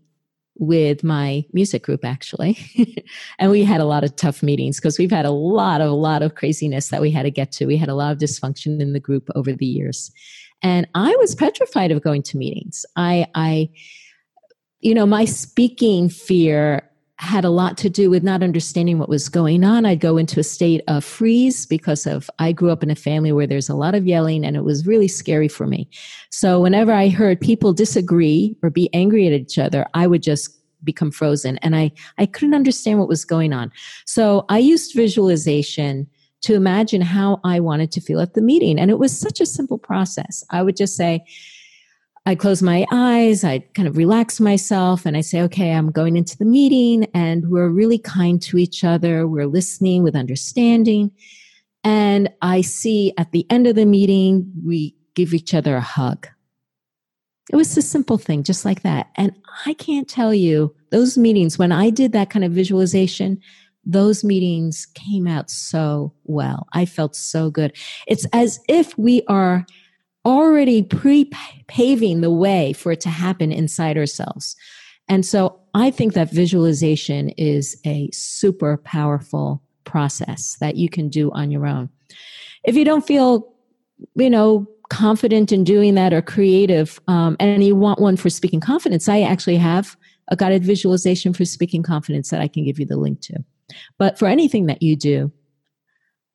with 0.62 1.04
my 1.04 1.44
music 1.54 1.84
group 1.84 2.06
actually. 2.06 2.56
And 3.40 3.50
we 3.50 3.64
had 3.64 3.82
a 3.82 3.86
lot 3.86 4.04
of 4.04 4.16
tough 4.16 4.44
meetings 4.44 4.78
because 4.78 5.00
we've 5.00 5.12
had 5.12 5.26
a 5.26 5.32
lot 5.32 5.82
of 5.82 5.90
a 5.90 5.96
lot 5.96 6.22
of 6.22 6.36
craziness 6.36 6.90
that 6.90 7.02
we 7.02 7.10
had 7.10 7.24
to 7.24 7.32
get 7.32 7.52
to. 7.54 7.66
We 7.66 7.78
had 7.78 7.90
a 7.90 7.96
lot 7.96 8.12
of 8.12 8.20
dysfunction 8.20 8.80
in 8.80 8.94
the 8.94 9.00
group 9.00 9.28
over 9.34 9.52
the 9.52 9.66
years. 9.66 10.12
And 10.62 10.88
i 10.94 11.16
was 11.16 11.34
petrified 11.34 11.92
of 11.92 12.04
going 12.04 12.22
to 12.24 12.38
meetings. 12.38 12.86
I 12.96 13.26
i 13.34 13.70
you 14.80 14.94
know 14.94 15.08
my 15.08 15.26
speaking 15.26 16.10
fear 16.10 16.88
had 17.22 17.46
a 17.46 17.52
lot 17.52 17.78
to 17.78 17.88
do 17.88 18.10
with 18.10 18.24
not 18.24 18.42
understanding 18.42 18.98
what 18.98 19.08
was 19.08 19.30
going 19.30 19.64
on. 19.64 19.86
I'd 19.86 20.00
go 20.00 20.18
into 20.18 20.40
a 20.40 20.44
state 20.44 20.82
of 20.88 21.06
freeze 21.06 21.68
because 21.68 22.08
of 22.08 22.32
i 22.40 22.52
grew 22.52 22.72
up 22.72 22.82
in 22.82 22.90
a 22.90 22.96
family 22.96 23.32
where 23.32 23.46
there's 23.46 23.70
a 23.70 23.76
lot 23.76 23.94
of 23.94 24.08
yelling 24.08 24.44
and 24.44 24.58
it 24.58 24.64
was 24.64 24.88
really 24.88 25.08
scary 25.08 25.48
for 25.48 25.68
me. 25.68 25.88
So 26.32 26.60
whenever 26.60 26.92
i 26.92 27.10
heard 27.10 27.40
people 27.40 27.74
disagree 27.74 28.58
or 28.64 28.72
be 28.72 28.90
angry 28.92 29.28
at 29.28 29.34
each 29.34 29.60
other 29.60 29.86
i 29.94 30.08
would 30.08 30.24
just 30.24 30.50
become 30.84 31.12
frozen 31.12 31.60
and 31.60 31.76
i 31.76 31.92
i 32.18 32.26
couldn't 32.26 32.56
understand 32.56 32.98
what 32.98 33.08
was 33.08 33.24
going 33.24 33.54
on. 33.54 33.72
So 34.06 34.46
i 34.50 34.58
used 34.58 34.96
visualization 34.96 36.08
to 36.42 36.56
imagine 36.56 37.02
how 37.02 37.40
i 37.44 37.60
wanted 37.60 37.92
to 37.92 38.02
feel 38.02 38.20
at 38.20 38.34
the 38.34 38.42
meeting 38.42 38.80
and 38.80 38.90
it 38.90 38.98
was 38.98 39.16
such 39.16 39.40
a 39.40 39.46
simple 39.46 39.78
process. 39.78 40.44
I 40.50 40.64
would 40.64 40.76
just 40.76 40.96
say 40.96 41.24
I 42.26 42.36
close 42.36 42.62
my 42.62 42.86
eyes, 42.92 43.44
I 43.44 43.60
kind 43.74 43.88
of 43.88 43.98
relax 43.98 44.40
myself, 44.40 45.08
and 45.08 45.18
I 45.18 45.22
say, 45.22 45.42
okay, 45.42 45.72
I'm 45.72 45.92
going 45.92 46.16
into 46.16 46.38
the 46.38 46.46
meeting, 46.46 47.08
and 47.16 47.50
we're 47.50 47.70
really 47.70 47.98
kind 47.98 48.40
to 48.44 48.58
each 48.58 48.84
other. 48.84 49.28
We're 49.28 49.48
listening 49.48 50.04
with 50.04 50.16
understanding. 50.16 51.12
And 51.84 52.32
I 52.44 52.62
see 52.62 53.12
at 53.18 53.32
the 53.32 53.48
end 53.50 53.66
of 53.66 53.76
the 53.76 53.88
meeting, 53.88 54.52
we 54.64 54.96
give 55.16 55.34
each 55.34 55.56
other 55.56 55.76
a 55.76 55.82
hug. 55.82 56.28
It 57.52 57.56
was 57.56 57.76
a 57.76 57.82
simple 57.82 58.20
thing, 58.20 58.44
just 58.44 58.66
like 58.66 58.84
that. 58.84 59.10
And 59.16 59.36
I 59.66 59.74
can't 59.74 60.08
tell 60.08 60.32
you 60.32 60.76
those 60.92 61.18
meetings, 61.18 61.58
when 61.58 61.72
I 61.72 61.90
did 61.90 62.12
that 62.12 62.30
kind 62.30 62.46
of 62.46 62.52
visualization, 62.52 63.42
those 63.84 64.24
meetings 64.24 64.86
came 64.94 65.26
out 65.26 65.50
so 65.50 66.14
well. 66.26 66.68
I 66.72 66.86
felt 66.86 67.16
so 67.16 67.50
good. 67.50 67.76
It's 68.08 68.28
as 68.32 68.60
if 68.70 68.96
we 68.96 69.24
are 69.28 69.66
already 70.26 70.84
pre 70.84 71.30
paving 71.68 72.22
the 72.22 72.32
way 72.32 72.74
for 72.74 72.92
it 72.92 73.02
to 73.02 73.10
happen 73.10 73.52
inside 73.52 73.98
ourselves. 73.98 74.56
And 75.08 75.26
so 75.26 75.60
I 75.74 75.92
think 75.92 76.14
that 76.14 76.32
visualization 76.32 77.30
is 77.30 77.80
a 77.86 78.10
super 78.12 78.78
powerful 78.78 79.62
process 79.84 80.58
that 80.60 80.76
you 80.76 80.90
can 80.90 81.10
do 81.10 81.32
on 81.32 81.52
your 81.52 81.66
own. 81.66 81.90
If 82.64 82.76
you 82.76 82.86
don't 82.86 83.06
feel, 83.06 83.54
you 84.16 84.30
know, 84.30 84.68
confident 84.90 85.52
in 85.52 85.64
doing 85.64 85.96
that 85.96 86.14
or 86.14 86.22
creative, 86.22 87.00
um, 87.08 87.36
and 87.40 87.64
you 87.64 87.76
want 87.76 88.00
one 88.00 88.18
for 88.18 88.30
speaking 88.30 88.60
confidence, 88.60 89.10
I 89.10 89.22
actually 89.22 89.58
have 89.58 89.98
a 90.28 90.36
guided 90.36 90.64
visualization 90.64 91.34
for 91.34 91.46
speaking 91.46 91.84
confidence 91.84 92.30
that 92.30 92.42
I 92.42 92.48
can 92.48 92.64
give 92.64 92.80
you 92.80 92.86
the 92.86 92.98
link 92.98 93.22
to. 93.22 93.44
But 93.98 94.20
for 94.20 94.28
anything 94.28 94.68
that 94.68 94.82
you 94.82 94.96
do, 94.96 95.32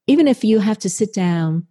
even 0.07 0.29
if 0.29 0.45
you 0.45 0.59
have 0.59 0.79
to 0.79 0.91
sit 0.91 1.13
down 1.13 1.67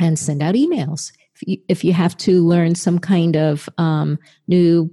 and 0.00 0.18
send 0.18 0.42
out 0.42 0.54
emails, 0.54 1.12
if 1.42 1.84
you, 1.84 1.92
have 1.92 2.16
to 2.18 2.46
learn 2.46 2.74
some 2.74 2.98
kind 2.98 3.36
of 3.36 3.68
um, 3.78 4.18
new 4.46 4.92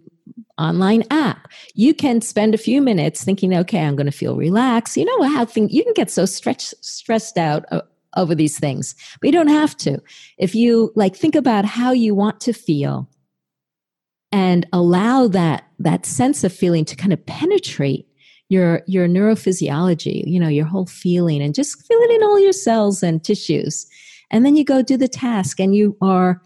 online 0.58 1.04
app, 1.12 1.52
you 1.74 1.94
can 1.94 2.22
spend 2.22 2.54
a 2.54 2.58
few 2.58 2.82
minutes 2.82 3.24
thinking, 3.24 3.54
okay, 3.54 3.80
I'm 3.80 3.96
going 3.96 4.06
to 4.06 4.12
feel 4.12 4.36
relaxed. 4.36 4.98
You 4.98 5.06
know 5.06 5.24
how 5.24 5.46
things, 5.46 5.74
you 5.74 5.84
can 5.84 5.94
get 5.94 6.12
so 6.12 6.26
stretched, 6.26 6.74
stressed 6.84 7.38
out 7.38 7.66
uh, 7.72 7.82
over 8.16 8.36
these 8.36 8.60
things, 8.60 8.96
but 9.20 9.28
you 9.28 9.32
don't 9.34 9.48
have 9.48 9.76
to. 9.78 10.02
If 10.38 10.56
you 10.56 10.92
like 10.96 11.16
think 11.16 11.36
about 11.36 11.66
how 11.66 11.92
you 11.92 12.14
want 12.16 12.40
to 12.42 12.54
feel 12.54 13.10
and 14.32 14.68
allow 14.72 15.28
that, 15.30 15.66
that 15.80 16.06
sense 16.06 16.44
of 16.44 16.54
feeling 16.54 16.86
to 16.86 16.96
kind 16.96 17.14
of 17.14 17.26
penetrate 17.26 18.08
your 18.50 18.84
your 18.86 19.08
neurophysiology, 19.08 20.24
you 20.28 20.40
know, 20.40 20.48
your 20.48 20.66
whole 20.66 20.86
feeling 20.86 21.42
and 21.42 21.56
just 21.56 21.86
feel 21.88 22.00
it 22.00 22.12
in 22.12 22.24
all 22.24 22.40
your 22.40 22.54
cells 22.54 23.02
and 23.02 23.24
tissues. 23.24 23.88
And 24.34 24.44
then 24.44 24.56
you 24.56 24.66
go 24.66 24.82
do 24.82 24.98
the 24.98 25.08
task 25.08 25.60
and 25.60 25.76
you 25.76 25.96
are 26.02 26.42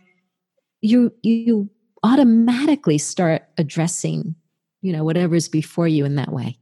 you 0.81 1.13
you 1.23 1.69
automatically 2.03 2.97
start 2.97 3.43
addressing, 3.57 4.35
you 4.81 4.91
know, 4.91 5.03
whatever's 5.03 5.47
before 5.47 5.87
you 5.87 6.05
in 6.05 6.15
that 6.15 6.31
way. 6.31 6.59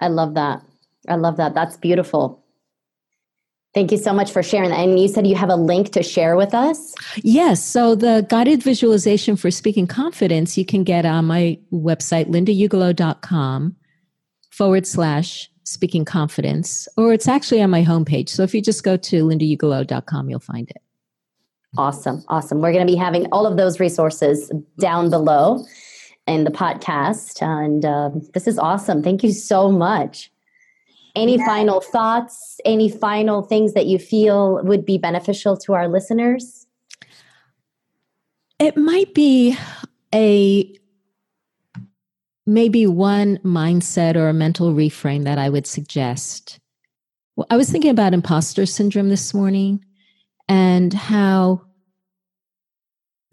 I 0.00 0.08
love 0.08 0.34
that. 0.34 0.62
I 1.08 1.14
love 1.14 1.36
that. 1.38 1.54
That's 1.54 1.76
beautiful. 1.76 2.44
Thank 3.72 3.92
you 3.92 3.98
so 3.98 4.12
much 4.12 4.32
for 4.32 4.42
sharing 4.42 4.70
that. 4.70 4.80
And 4.80 4.98
you 4.98 5.06
said 5.06 5.26
you 5.26 5.36
have 5.36 5.50
a 5.50 5.56
link 5.56 5.92
to 5.92 6.02
share 6.02 6.36
with 6.36 6.54
us? 6.54 6.94
Yes. 7.22 7.62
So 7.62 7.94
the 7.94 8.26
guided 8.28 8.62
visualization 8.62 9.36
for 9.36 9.50
speaking 9.50 9.86
confidence 9.86 10.58
you 10.58 10.64
can 10.64 10.82
get 10.82 11.04
on 11.06 11.26
my 11.26 11.58
website, 11.72 12.26
lindaugelow.com 12.26 13.76
forward 14.50 14.86
slash 14.86 15.50
speaking 15.66 16.04
confidence, 16.04 16.88
or 16.96 17.12
it's 17.12 17.28
actually 17.28 17.60
on 17.60 17.70
my 17.70 17.84
homepage. 17.84 18.28
So 18.28 18.42
if 18.44 18.54
you 18.54 18.62
just 18.62 18.84
go 18.84 18.96
to 18.96 19.24
lindaugelow.com, 19.24 20.30
you'll 20.30 20.38
find 20.40 20.70
it. 20.70 20.80
Awesome. 21.76 22.24
Awesome. 22.28 22.60
We're 22.60 22.72
going 22.72 22.86
to 22.86 22.90
be 22.90 22.96
having 22.96 23.26
all 23.32 23.46
of 23.46 23.56
those 23.56 23.80
resources 23.80 24.50
down 24.78 25.10
below 25.10 25.64
in 26.26 26.44
the 26.44 26.50
podcast. 26.50 27.42
And 27.42 27.84
uh, 27.84 28.10
this 28.32 28.46
is 28.46 28.58
awesome. 28.58 29.02
Thank 29.02 29.22
you 29.22 29.32
so 29.32 29.70
much. 29.70 30.30
Any 31.14 31.36
yeah. 31.36 31.46
final 31.46 31.80
thoughts? 31.80 32.60
Any 32.64 32.88
final 32.88 33.42
things 33.42 33.74
that 33.74 33.86
you 33.86 33.98
feel 33.98 34.62
would 34.64 34.86
be 34.86 34.98
beneficial 34.98 35.56
to 35.58 35.74
our 35.74 35.88
listeners? 35.88 36.66
It 38.58 38.76
might 38.76 39.12
be 39.14 39.56
a 40.14 40.72
maybe 42.46 42.86
one 42.86 43.38
mindset 43.38 44.16
or 44.16 44.28
a 44.28 44.34
mental 44.34 44.72
reframe 44.72 45.24
that 45.24 45.38
I 45.38 45.48
would 45.48 45.66
suggest. 45.66 46.58
Well, 47.34 47.46
I 47.50 47.56
was 47.56 47.70
thinking 47.70 47.90
about 47.90 48.14
imposter 48.14 48.64
syndrome 48.66 49.08
this 49.08 49.34
morning 49.34 49.84
and 50.48 50.94
how 50.94 51.62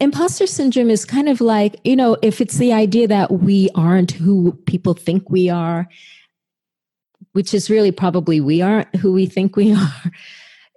imposter 0.00 0.46
syndrome 0.46 0.90
is 0.90 1.04
kind 1.04 1.28
of 1.28 1.40
like, 1.40 1.76
you 1.84 1.96
know, 1.96 2.16
if 2.22 2.40
it's 2.40 2.58
the 2.58 2.72
idea 2.72 3.08
that 3.08 3.30
we 3.30 3.70
aren't 3.74 4.10
who 4.10 4.52
people 4.66 4.94
think 4.94 5.30
we 5.30 5.48
are, 5.48 5.88
which 7.32 7.54
is 7.54 7.70
really 7.70 7.92
probably 7.92 8.40
we 8.40 8.62
aren't 8.62 8.94
who 8.96 9.12
we 9.12 9.26
think 9.26 9.56
we 9.56 9.72
are, 9.74 10.12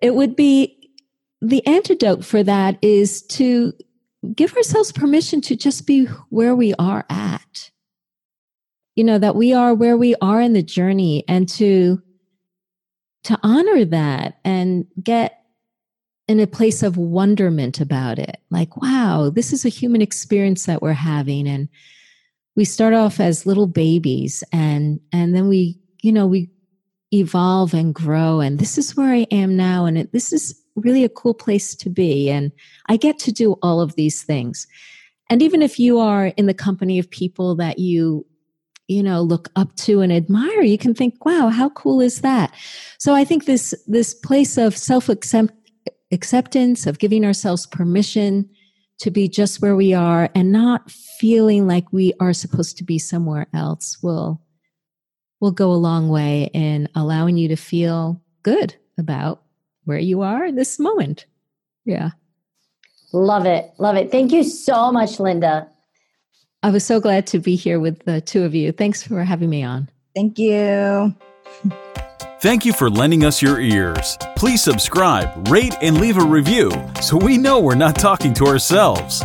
it 0.02 0.16
would 0.16 0.36
be 0.36 0.74
the 1.42 1.66
antidote 1.66 2.24
for 2.24 2.44
that 2.44 2.78
is 2.82 3.22
to 3.24 3.74
give 4.36 4.56
ourselves 4.56 4.92
permission 4.92 5.42
to 5.42 5.56
just 5.56 5.86
be 5.86 6.06
where 6.30 6.56
we 6.56 6.74
are 6.80 7.06
at. 7.10 7.37
You 8.98 9.06
know, 9.06 9.18
that 9.18 9.36
we 9.36 9.54
are 9.54 9.74
where 9.74 9.96
we 9.96 10.16
are 10.22 10.42
in 10.42 10.52
the 10.52 10.62
journey 10.62 11.24
and 11.30 11.48
to 11.50 12.02
to 13.24 13.40
honor 13.44 13.86
that 13.86 14.40
and 14.44 14.86
get 15.02 15.42
in 16.28 16.42
a 16.42 16.48
place 16.48 16.84
of 16.84 16.98
wonderment 16.98 17.80
about 17.80 18.20
it. 18.20 18.42
Like, 18.50 18.76
wow, 18.82 19.32
this 19.34 19.54
is 19.54 19.64
a 19.64 19.70
human 19.70 20.02
experience 20.02 20.66
that 20.66 20.82
we're 20.82 20.92
having 20.92 21.48
and 21.48 21.70
we 22.58 22.66
start 22.66 22.94
off 22.94 23.22
as 23.22 23.46
little 23.46 23.68
babies 23.68 24.44
and 24.52 25.00
and 25.14 25.34
then 25.34 25.48
we 25.48 25.80
you 26.02 26.12
know, 26.12 26.28
we 26.28 26.50
evolve 27.14 27.74
and 27.74 27.94
grow. 27.94 28.40
And 28.40 28.60
this 28.60 28.78
is 28.78 28.96
where 28.96 29.14
I 29.14 29.28
am 29.32 29.56
now. 29.56 29.86
And 29.86 29.98
it, 29.98 30.12
this 30.12 30.32
is 30.32 30.60
really 30.76 31.04
a 31.04 31.10
cool 31.10 31.34
place 31.34 31.76
to 31.76 31.90
be. 31.90 32.30
And 32.30 32.52
I 32.88 32.98
get 32.98 33.20
to 33.20 33.32
do 33.32 33.54
all 33.62 33.82
of 33.82 33.96
these 33.96 34.24
things. 34.24 34.68
And 35.30 35.42
even 35.42 35.62
if 35.62 35.80
you 35.80 36.00
are 36.00 36.28
in 36.28 36.46
the 36.46 36.54
company 36.54 37.00
of 37.00 37.10
people 37.10 37.56
that 37.56 37.80
you, 37.80 38.26
you 38.88 39.04
know, 39.04 39.22
look 39.22 39.50
up 39.56 39.76
to 39.76 40.02
and 40.02 40.12
admire, 40.12 40.62
you 40.62 40.78
can 40.78 40.94
think, 40.94 41.26
wow, 41.26 41.50
how 41.50 41.70
cool 41.70 42.00
is 42.00 42.22
that? 42.22 42.54
So 42.98 43.14
I 43.14 43.26
think 43.26 43.46
this, 43.46 43.74
this 43.86 44.14
place 44.14 44.58
of 44.58 44.78
self 44.78 45.10
acceptance, 46.12 46.88
of 46.88 47.00
giving 47.00 47.26
ourselves 47.26 47.68
permission 47.68 48.50
to 49.00 49.12
be 49.12 49.28
just 49.28 49.62
where 49.62 49.76
we 49.76 49.94
are 49.94 50.30
and 50.34 50.52
not 50.52 50.90
feeling 50.90 51.68
like 51.68 51.92
we 51.92 52.14
are 52.20 52.34
supposed 52.34 52.78
to 52.78 52.84
be 52.84 52.98
somewhere 52.98 53.48
else 53.54 53.98
will 54.02 54.42
will 55.40 55.52
go 55.52 55.72
a 55.72 55.74
long 55.74 56.10
way 56.10 56.50
in 56.54 56.90
allowing 56.96 57.38
you 57.38 57.48
to 57.48 57.56
feel 57.56 58.20
good 58.42 58.76
about 58.98 59.44
where 59.84 60.00
you 60.00 60.22
are 60.22 60.46
in 60.46 60.56
this 60.56 60.80
moment. 60.80 61.28
Yeah. 61.86 62.12
Love 63.14 63.46
it. 63.46 63.72
Love 63.78 63.96
it. 63.98 64.10
Thank 64.10 64.32
you 64.32 64.44
so 64.44 64.92
much, 64.92 65.20
Linda. 65.20 65.70
I 66.64 66.72
was 66.72 66.84
so 66.84 67.00
glad 67.00 67.28
to 67.28 67.40
be 67.40 67.56
here 67.56 67.80
with 67.80 68.00
the 68.06 68.20
two 68.20 68.44
of 68.44 68.56
you. 68.56 68.72
Thanks 68.72 69.04
for 69.04 69.24
having 69.24 69.50
me 69.50 69.64
on. 69.64 69.90
Thank 70.16 70.40
you. 70.40 71.16
Thank 72.42 72.66
you 72.66 72.74
for 72.74 72.90
lending 72.90 73.26
us 73.26 73.42
your 73.42 73.60
ears. 73.60 74.18
Please 74.36 74.64
subscribe, 74.64 75.48
rate, 75.50 75.76
and 75.82 76.00
leave 76.00 76.18
a 76.18 76.24
review 76.24 76.72
so 77.02 77.18
we 77.18 77.38
know 77.38 77.60
we're 77.60 77.76
not 77.76 77.96
talking 77.96 78.34
to 78.36 78.46
ourselves. 78.46 79.24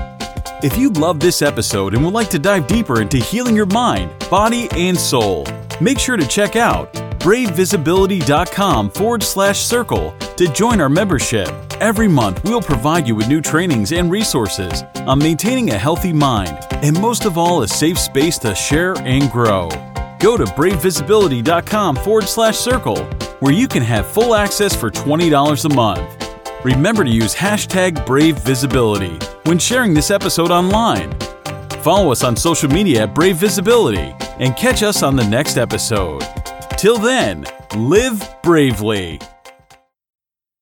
If 0.62 0.78
you 0.78 0.91
love 0.91 1.20
this 1.20 1.43
episode 1.43 1.95
and 1.95 2.05
would 2.05 2.14
like 2.14 2.30
to 2.30 2.39
dive 2.39 2.66
deeper 2.66 3.03
into 3.03 3.18
healing 3.18 3.57
your 3.57 3.66
mind, 3.66 4.11
body, 4.30 4.68
and 4.72 4.99
soul, 4.99 5.47
make 5.80 5.99
sure 5.99 6.16
to 6.16 6.26
check 6.26 6.57
out 6.57 6.95
bravevisibility.com 7.23 8.91
forward 8.91 9.23
slash 9.23 9.61
circle 9.61 10.12
to 10.37 10.53
join 10.53 10.81
our 10.81 10.89
membership. 10.89 11.49
Every 11.81 12.09
month, 12.09 12.43
we'll 12.43 12.61
provide 12.61 13.07
you 13.07 13.14
with 13.14 13.29
new 13.29 13.41
trainings 13.41 13.93
and 13.93 14.11
resources 14.11 14.83
on 15.07 15.20
maintaining 15.20 15.70
a 15.70 15.79
healthy 15.79 16.12
mind 16.12 16.59
and, 16.83 17.01
most 17.01 17.25
of 17.25 17.39
all, 17.39 17.62
a 17.62 17.68
safe 17.68 17.99
space 17.99 18.39
to 18.39 18.57
share 18.57 18.97
and 18.99 19.31
grow. 19.31 19.68
Go 20.18 20.37
to 20.37 20.45
bravevisibility.com 20.45 21.97
forward 21.97 22.25
slash 22.25 22.57
circle 22.57 23.05
where 23.39 23.53
you 23.53 23.68
can 23.68 23.83
have 23.83 24.07
full 24.07 24.35
access 24.35 24.75
for 24.75 24.91
$20 24.91 25.64
a 25.64 25.75
month. 25.75 26.35
Remember 26.64 27.05
to 27.05 27.11
use 27.11 27.35
hashtag 27.35 28.05
BraveVisibility 28.05 29.47
when 29.47 29.59
sharing 29.59 29.95
this 29.95 30.11
episode 30.11 30.51
online. 30.51 31.12
Follow 31.83 32.11
us 32.11 32.25
on 32.25 32.37
social 32.37 32.68
media 32.68 33.05
at 33.05 33.14
Brave 33.14 33.37
Visibility 33.37 34.14
and 34.39 34.57
catch 34.57 34.83
us 34.83 35.03
on 35.03 35.14
the 35.14 35.25
next 35.25 35.57
episode. 35.57 36.23
Till 36.83 36.99
then, 36.99 37.47
live 37.76 38.20
bravely. 38.43 39.20